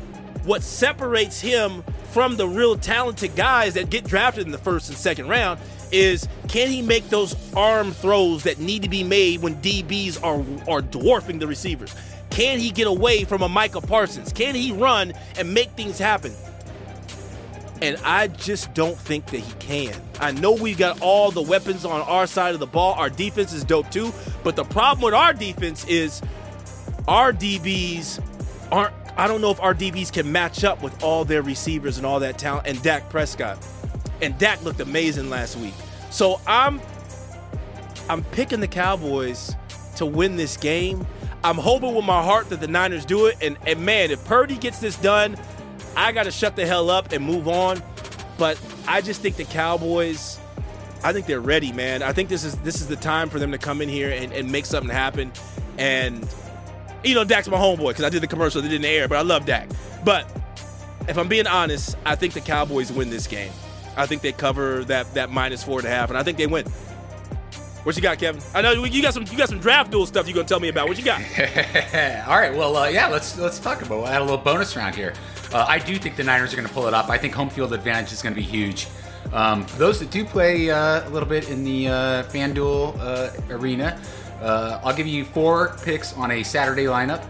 what 0.44 0.62
separates 0.62 1.39
him 1.39 1.84
from 2.12 2.36
the 2.36 2.48
real 2.48 2.76
talented 2.76 3.36
guys 3.36 3.74
that 3.76 3.89
get 3.89 4.04
drafted 4.04 4.46
in 4.46 4.52
the 4.52 4.58
first 4.58 4.89
and 4.89 4.98
second 4.98 5.30
round 5.30 5.60
is 5.93 6.27
can 6.47 6.69
he 6.69 6.82
make 6.82 7.08
those 7.10 7.36
arm 7.56 7.91
throws 7.91 8.43
that 8.43 8.60
need 8.60 8.82
to 8.82 8.89
be 8.89 9.03
made 9.03 9.41
when 9.41 9.56
DBs 9.62 10.21
are, 10.23 10.43
are 10.69 10.82
dwarfing 10.82 11.39
the 11.39 11.47
receivers? 11.47 11.95
Can 12.29 12.60
he 12.60 12.71
get 12.71 12.88
away 12.88 13.25
from 13.25 13.43
a 13.43 13.49
Micah 13.49 13.79
Parsons? 13.79 14.34
Can 14.34 14.56
he 14.56 14.71
run 14.71 15.13
and 15.38 15.53
make 15.53 15.71
things 15.71 15.99
happen? 15.99 16.34
And 17.82 17.97
I 18.03 18.27
just 18.27 18.73
don't 18.73 18.97
think 18.97 19.27
that 19.27 19.39
he 19.39 19.53
can. 19.60 19.93
I 20.19 20.32
know 20.32 20.53
we've 20.53 20.77
got 20.77 21.01
all 21.01 21.32
the 21.32 21.41
weapons 21.41 21.86
on 21.86 22.01
our 22.01 22.25
side 22.25 22.53
of 22.53 22.60
the 22.60 22.65
ball. 22.65 22.93
Our 22.93 23.10
defense 23.10 23.53
is 23.53 23.63
dope 23.63 23.91
too. 23.91 24.12
But 24.43 24.56
the 24.56 24.63
problem 24.63 25.03
with 25.03 25.13
our 25.13 25.34
defense 25.34 25.86
is 25.86 26.21
our 27.08 27.34
DBs 27.34 28.23
aren't, 28.71 28.93
I 29.17 29.27
don't 29.27 29.41
know 29.41 29.51
if 29.51 29.62
our 29.62 29.75
DBs 29.75 30.12
can 30.12 30.32
match 30.32 30.63
up 30.63 30.82
with 30.82 31.03
all 31.03 31.25
their 31.25 31.41
receivers 31.41 31.97
and 31.97 32.06
all 32.06 32.21
that 32.21 32.39
talent 32.39 32.67
and 32.67 32.82
Dak 32.82 33.10
Prescott. 33.10 33.58
And 34.21 34.38
Dak 34.38 34.63
looked 34.63 34.80
amazing 34.80 35.30
last 35.30 35.58
week. 35.58 35.73
So 36.10 36.39
I'm 36.47 36.80
I'm 38.10 38.23
picking 38.26 38.60
the 38.60 38.67
Cowboys 38.67 39.56
to 39.95 40.06
win 40.06 40.36
this 40.36 40.58
game. 40.58 41.06
I'm 41.43 41.58
hoping 41.58 41.93
with 41.93 42.06
my 42.06 42.21
heart 42.23 42.49
that 42.49 42.62
the 42.62 42.67
Niners 42.67 43.06
do 43.06 43.26
it. 43.26 43.38
And, 43.41 43.58
and 43.67 43.86
man, 43.86 44.12
if 44.12 44.23
Purdy 44.26 44.58
gets 44.58 44.80
this 44.80 44.95
done, 44.97 45.38
I 45.95 46.12
got 46.12 46.23
to 46.23 46.32
shut 46.32 46.56
the 46.56 46.65
hell 46.65 46.89
up 46.89 47.12
and 47.12 47.26
move 47.26 47.47
on. 47.47 47.82
But 48.38 48.60
I 48.88 49.02
just 49.02 49.21
think 49.21 49.36
the 49.36 49.43
Cowboys, 49.43 50.39
I 51.04 51.13
think 51.13 51.28
they're 51.28 51.39
ready, 51.39 51.71
man. 51.71 52.02
I 52.02 52.13
think 52.13 52.30
this 52.30 52.43
is 52.43 52.56
this 52.60 52.82
is 52.82 52.88
the 52.88 52.95
time 52.95 53.30
for 53.30 53.39
them 53.39 53.52
to 53.52 53.58
come 53.58 53.82
in 53.82 53.89
here 53.89 54.10
and, 54.10 54.32
and 54.34 54.52
make 54.52 54.65
something 54.65 54.89
happen. 54.89 55.32
And 55.78 56.28
you 57.04 57.13
know, 57.15 57.23
Dak's 57.23 57.47
my 57.47 57.58
homeboy 57.58 57.89
because 57.89 58.06
I 58.06 58.10
did 58.10 58.23
the 58.23 58.28
commercial 58.28 58.62
that 58.62 58.69
didn't 58.69 58.86
air, 58.86 59.08
but 59.08 59.17
I 59.17 59.21
love 59.21 59.45
Dak. 59.45 59.69
But 60.04 60.26
if 61.08 61.17
I'm 61.17 61.28
being 61.28 61.47
honest, 61.47 61.97
I 62.06 62.15
think 62.15 62.34
the 62.34 62.41
Cowboys 62.41 62.91
win 62.91 63.10
this 63.10 63.28
game. 63.28 63.52
I 63.95 64.06
think 64.06 64.21
they 64.21 64.32
cover 64.32 64.84
that 64.86 65.13
that 65.13 65.32
minus 65.32 65.63
four 65.63 65.79
and 65.79 65.88
a 65.88 65.91
half, 65.91 66.10
and 66.10 66.17
I 66.17 66.23
think 66.23 66.38
they 66.38 66.47
win. 66.47 66.65
What 67.84 67.97
you 67.97 68.01
got, 68.01 68.17
Kevin? 68.17 68.41
I 68.53 68.62
know 68.62 68.71
you 68.86 69.01
got 69.01 69.13
some 69.13 69.25
you 69.29 69.38
got 69.38 69.49
some 69.49 69.60
draft 69.60 69.91
duel 69.91 70.06
stuff 70.06 70.25
you're 70.25 70.36
gonna 70.36 70.47
tell 70.47 70.60
me 70.60 70.69
about. 70.69 70.88
What 70.88 70.97
you 70.97 71.03
got? 71.03 71.19
All 72.27 72.38
right, 72.38 72.53
well, 72.56 72.77
uh, 72.77 72.88
yeah, 72.88 73.08
let's 73.08 73.38
let's 73.38 73.60
talk 73.60 73.82
about. 73.82 73.97
We'll 73.97 74.08
add 74.08 74.21
a 74.21 74.23
little 74.23 74.38
bonus 74.38 74.75
round 74.75 74.95
here. 74.95 75.13
Uh, 75.53 75.65
I 75.67 75.79
do 75.79 75.97
think 75.97 76.15
the 76.15 76.23
Niners 76.23 76.53
are 76.53 76.56
to 76.67 76.73
pull 76.73 76.88
it 76.88 76.93
off. 76.93 77.10
I 77.10 77.17
think 77.17 77.34
home 77.34 77.49
field 77.49 77.73
advantage 77.73 78.12
is 78.13 78.21
to 78.34 78.39
be 78.39 78.45
huge. 78.45 78.88
Um, 79.34 79.65
those 79.77 79.99
that 79.99 80.12
do 80.12 80.23
play 80.23 80.69
uh, 80.69 81.08
a 81.08 81.10
little 81.10 81.27
bit 81.27 81.49
in 81.49 81.63
the 81.63 81.88
uh, 81.88 82.23
FanDuel 82.23 82.97
uh, 82.99 83.56
arena, 83.56 83.99
uh, 84.41 84.79
I'll 84.84 84.95
give 84.95 85.08
you 85.08 85.25
four 85.25 85.77
picks 85.84 86.13
on 86.13 86.32
a 86.32 86.43
Saturday 86.43 86.86
lineup. 86.86 87.23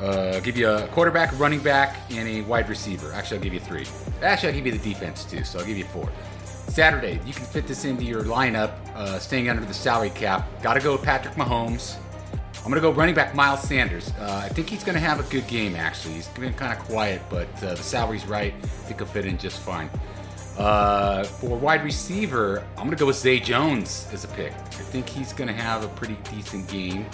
Uh, 0.00 0.38
give 0.40 0.56
you 0.56 0.68
a 0.68 0.86
quarterback, 0.88 1.36
running 1.38 1.60
back, 1.60 1.96
and 2.10 2.28
a 2.28 2.42
wide 2.42 2.68
receiver. 2.68 3.12
Actually, 3.12 3.38
I'll 3.38 3.44
give 3.44 3.54
you 3.54 3.60
three. 3.60 3.86
Actually, 4.22 4.50
I'll 4.50 4.54
give 4.54 4.66
you 4.66 4.72
the 4.72 4.92
defense 4.92 5.24
too, 5.24 5.42
so 5.44 5.58
I'll 5.58 5.64
give 5.66 5.76
you 5.76 5.84
four. 5.86 6.08
Saturday, 6.44 7.20
you 7.26 7.32
can 7.32 7.44
fit 7.46 7.66
this 7.66 7.84
into 7.84 8.04
your 8.04 8.22
lineup, 8.22 8.72
uh, 8.94 9.18
staying 9.18 9.48
under 9.48 9.64
the 9.64 9.74
salary 9.74 10.10
cap. 10.10 10.46
Got 10.62 10.74
to 10.74 10.80
go 10.80 10.92
with 10.92 11.02
Patrick 11.02 11.34
Mahomes. 11.34 11.96
I'm 12.58 12.64
going 12.64 12.74
to 12.74 12.80
go 12.80 12.92
running 12.92 13.14
back 13.14 13.34
Miles 13.34 13.62
Sanders. 13.62 14.12
Uh, 14.20 14.42
I 14.44 14.48
think 14.48 14.68
he's 14.68 14.84
going 14.84 14.94
to 14.94 15.00
have 15.00 15.18
a 15.18 15.22
good 15.30 15.46
game, 15.48 15.74
actually. 15.74 16.14
He's 16.14 16.28
been 16.28 16.52
kind 16.52 16.72
of 16.72 16.84
quiet, 16.84 17.22
but 17.30 17.48
uh, 17.62 17.74
the 17.74 17.82
salary's 17.82 18.26
right. 18.26 18.52
I 18.52 18.66
think 18.66 19.00
he'll 19.00 19.08
fit 19.08 19.24
in 19.24 19.38
just 19.38 19.60
fine. 19.60 19.88
Uh, 20.58 21.24
for 21.24 21.56
wide 21.56 21.84
receiver, 21.84 22.64
I'm 22.76 22.84
going 22.84 22.90
to 22.90 22.96
go 22.96 23.06
with 23.06 23.16
Zay 23.16 23.40
Jones 23.40 24.08
as 24.12 24.24
a 24.24 24.28
pick. 24.28 24.52
I 24.52 24.82
think 24.90 25.08
he's 25.08 25.32
going 25.32 25.48
to 25.48 25.54
have 25.54 25.84
a 25.84 25.88
pretty 25.88 26.16
decent 26.30 26.68
game. 26.68 27.06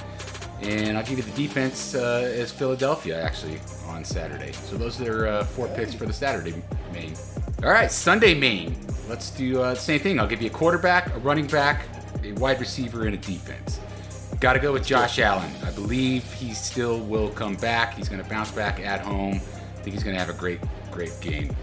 And 0.63 0.97
I'll 0.97 1.05
give 1.05 1.19
you 1.19 1.25
the 1.25 1.37
defense 1.37 1.95
uh, 1.95 2.31
as 2.35 2.51
Philadelphia, 2.51 3.23
actually, 3.23 3.61
on 3.89 4.05
Saturday. 4.05 4.53
So 4.53 4.77
those 4.77 5.01
are 5.01 5.27
uh, 5.27 5.45
four 5.45 5.69
picks 5.69 5.95
for 5.95 6.07
the 6.07 6.13
Saturday 6.13 6.55
main. 6.93 7.15
All 7.63 7.71
right, 7.71 7.91
Sunday 7.91 8.35
main. 8.35 8.77
Let's 9.09 9.31
do 9.31 9.61
uh, 9.61 9.75
the 9.75 9.81
same 9.81 10.01
thing. 10.01 10.19
I'll 10.19 10.27
give 10.27 10.41
you 10.41 10.49
a 10.49 10.53
quarterback, 10.53 11.15
a 11.15 11.19
running 11.19 11.47
back, 11.47 11.87
a 12.23 12.33
wide 12.33 12.61
receiver, 12.61 13.07
and 13.07 13.15
a 13.15 13.19
defense. 13.19 13.81
Got 14.41 14.55
to 14.55 14.59
go 14.59 14.73
with 14.73 14.87
Josh 14.87 15.19
Allen. 15.19 15.51
I 15.65 15.71
believe 15.71 16.31
he 16.33 16.53
still 16.55 17.01
will 17.01 17.31
come 17.31 17.57
back. 17.57 17.95
He's 17.95 18.09
going 18.09 18.23
to 18.23 18.29
bounce 18.29 18.51
back 18.51 18.81
at 18.81 19.01
home. 19.01 19.35
I 19.35 19.83
think 19.83 19.95
he's 19.95 20.03
going 20.03 20.17
to 20.17 20.21
have 20.23 20.35
a 20.35 20.39
great, 20.39 20.61
great 20.91 21.19
game. 21.21 21.55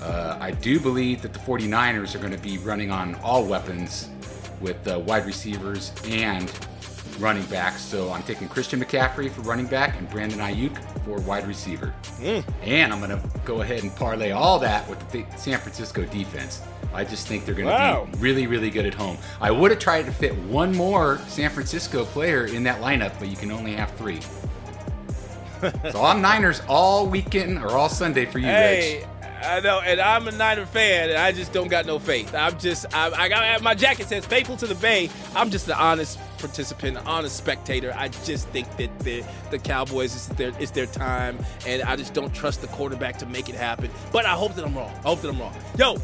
Uh, 0.00 0.36
I 0.40 0.52
do 0.52 0.78
believe 0.78 1.22
that 1.22 1.32
the 1.32 1.38
49ers 1.40 2.14
are 2.14 2.18
going 2.18 2.32
to 2.32 2.38
be 2.38 2.58
running 2.58 2.90
on 2.90 3.14
all 3.16 3.44
weapons 3.44 4.08
with 4.60 4.86
uh, 4.86 4.98
wide 5.00 5.26
receivers 5.26 5.92
and 6.06 6.52
running 7.18 7.44
back. 7.46 7.78
So 7.78 8.10
I'm 8.12 8.22
taking 8.22 8.48
Christian 8.48 8.80
McCaffrey 8.80 9.30
for 9.30 9.40
running 9.42 9.66
back 9.66 9.98
and 9.98 10.08
Brandon 10.10 10.38
Aiyuk 10.38 10.76
for 11.04 11.18
wide 11.20 11.46
receiver. 11.46 11.94
Mm. 12.18 12.44
And 12.62 12.92
I'm 12.92 13.00
going 13.00 13.10
to 13.10 13.28
go 13.44 13.60
ahead 13.62 13.82
and 13.82 13.94
parlay 13.94 14.30
all 14.30 14.58
that 14.60 14.88
with 14.88 14.98
the 15.10 15.24
San 15.36 15.58
Francisco 15.58 16.04
defense. 16.04 16.62
I 16.94 17.04
just 17.04 17.26
think 17.26 17.44
they're 17.44 17.54
going 17.54 17.68
to 17.68 17.72
Wow. 17.74 18.08
be 18.10 18.18
really, 18.18 18.46
really 18.46 18.70
good 18.70 18.86
at 18.86 18.94
home. 18.94 19.18
I 19.40 19.50
would 19.50 19.70
have 19.70 19.80
tried 19.80 20.04
to 20.06 20.12
fit 20.12 20.34
one 20.44 20.74
more 20.74 21.18
San 21.28 21.50
Francisco 21.50 22.04
player 22.06 22.46
in 22.46 22.62
that 22.64 22.80
lineup, 22.80 23.18
but 23.18 23.28
you 23.28 23.36
can 23.36 23.50
only 23.50 23.74
have 23.74 23.90
three. 23.92 24.20
so 25.92 26.02
I'm 26.04 26.22
Niners 26.22 26.62
all 26.68 27.06
weekend 27.06 27.58
or 27.58 27.72
all 27.72 27.88
Sunday 27.88 28.26
for 28.26 28.38
you, 28.38 28.46
Hey, 28.46 28.98
Rich. 29.00 29.06
I 29.44 29.60
know, 29.60 29.80
and 29.80 30.00
I'm 30.00 30.26
a 30.28 30.32
Niner 30.32 30.66
fan, 30.66 31.10
and 31.10 31.18
I 31.18 31.30
just 31.32 31.52
don't 31.52 31.68
got 31.68 31.86
no 31.86 31.98
faith. 31.98 32.34
I'm 32.34 32.58
just, 32.58 32.86
I, 32.94 33.10
I 33.10 33.28
got 33.28 33.62
my 33.62 33.74
jacket 33.74 34.08
says 34.08 34.26
"faithful 34.26 34.56
to 34.56 34.66
the 34.66 34.74
Bay." 34.76 35.10
I'm 35.34 35.48
just 35.50 35.68
an 35.68 35.74
honest 35.74 36.18
participant, 36.38 36.96
an 36.96 37.06
honest 37.06 37.36
spectator. 37.36 37.92
I 37.96 38.08
just 38.08 38.48
think 38.48 38.74
that 38.76 38.98
the 39.00 39.24
the 39.50 39.58
Cowboys 39.58 40.14
is 40.14 40.28
their 40.28 40.52
it's 40.58 40.70
their 40.70 40.86
time, 40.86 41.38
and 41.66 41.82
I 41.82 41.96
just 41.96 42.14
don't 42.14 42.34
trust 42.34 42.60
the 42.60 42.68
quarterback 42.68 43.18
to 43.18 43.26
make 43.26 43.48
it 43.48 43.54
happen. 43.54 43.90
But 44.12 44.26
I 44.26 44.34
hope 44.34 44.54
that 44.54 44.64
I'm 44.64 44.76
wrong. 44.76 44.94
I 45.04 45.08
hope 45.08 45.20
that 45.22 45.28
I'm 45.28 45.40
wrong. 45.40 45.54
Yo, 45.76 45.96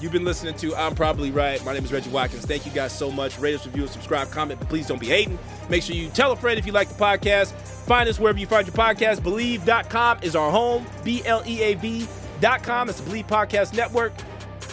You've 0.00 0.12
been 0.12 0.24
listening 0.24 0.54
to 0.54 0.76
I'm 0.76 0.94
Probably 0.94 1.30
Right. 1.30 1.64
My 1.64 1.72
name 1.72 1.84
is 1.84 1.92
Reggie 1.92 2.10
Watkins. 2.10 2.46
Thank 2.46 2.64
you 2.66 2.72
guys 2.72 2.96
so 2.96 3.10
much. 3.10 3.38
Rate 3.38 3.56
us, 3.56 3.66
review, 3.66 3.88
subscribe, 3.88 4.30
comment, 4.30 4.60
but 4.60 4.68
please 4.68 4.86
don't 4.86 5.00
be 5.00 5.08
hating. 5.08 5.38
Make 5.68 5.82
sure 5.82 5.96
you 5.96 6.08
tell 6.10 6.30
a 6.30 6.36
friend 6.36 6.58
if 6.58 6.66
you 6.66 6.72
like 6.72 6.88
the 6.88 6.94
podcast. 6.94 7.52
Find 7.86 8.08
us 8.08 8.20
wherever 8.20 8.38
you 8.38 8.46
find 8.46 8.66
your 8.66 8.76
podcast. 8.76 9.20
Bleav.com 9.20 10.18
is 10.22 10.36
our 10.36 10.50
home. 10.50 10.86
B 11.02 11.22
L 11.24 11.42
E 11.46 11.60
A 11.62 11.74
V.com. 11.74 12.88
It's 12.88 13.00
the 13.00 13.10
Bleav 13.10 13.26
Podcast 13.26 13.74
Network. 13.74 14.12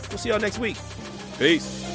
We'll 0.10 0.20
see 0.20 0.30
y'all 0.30 0.40
next 0.40 0.60
week. 0.60 0.78
Peace. 1.40 1.95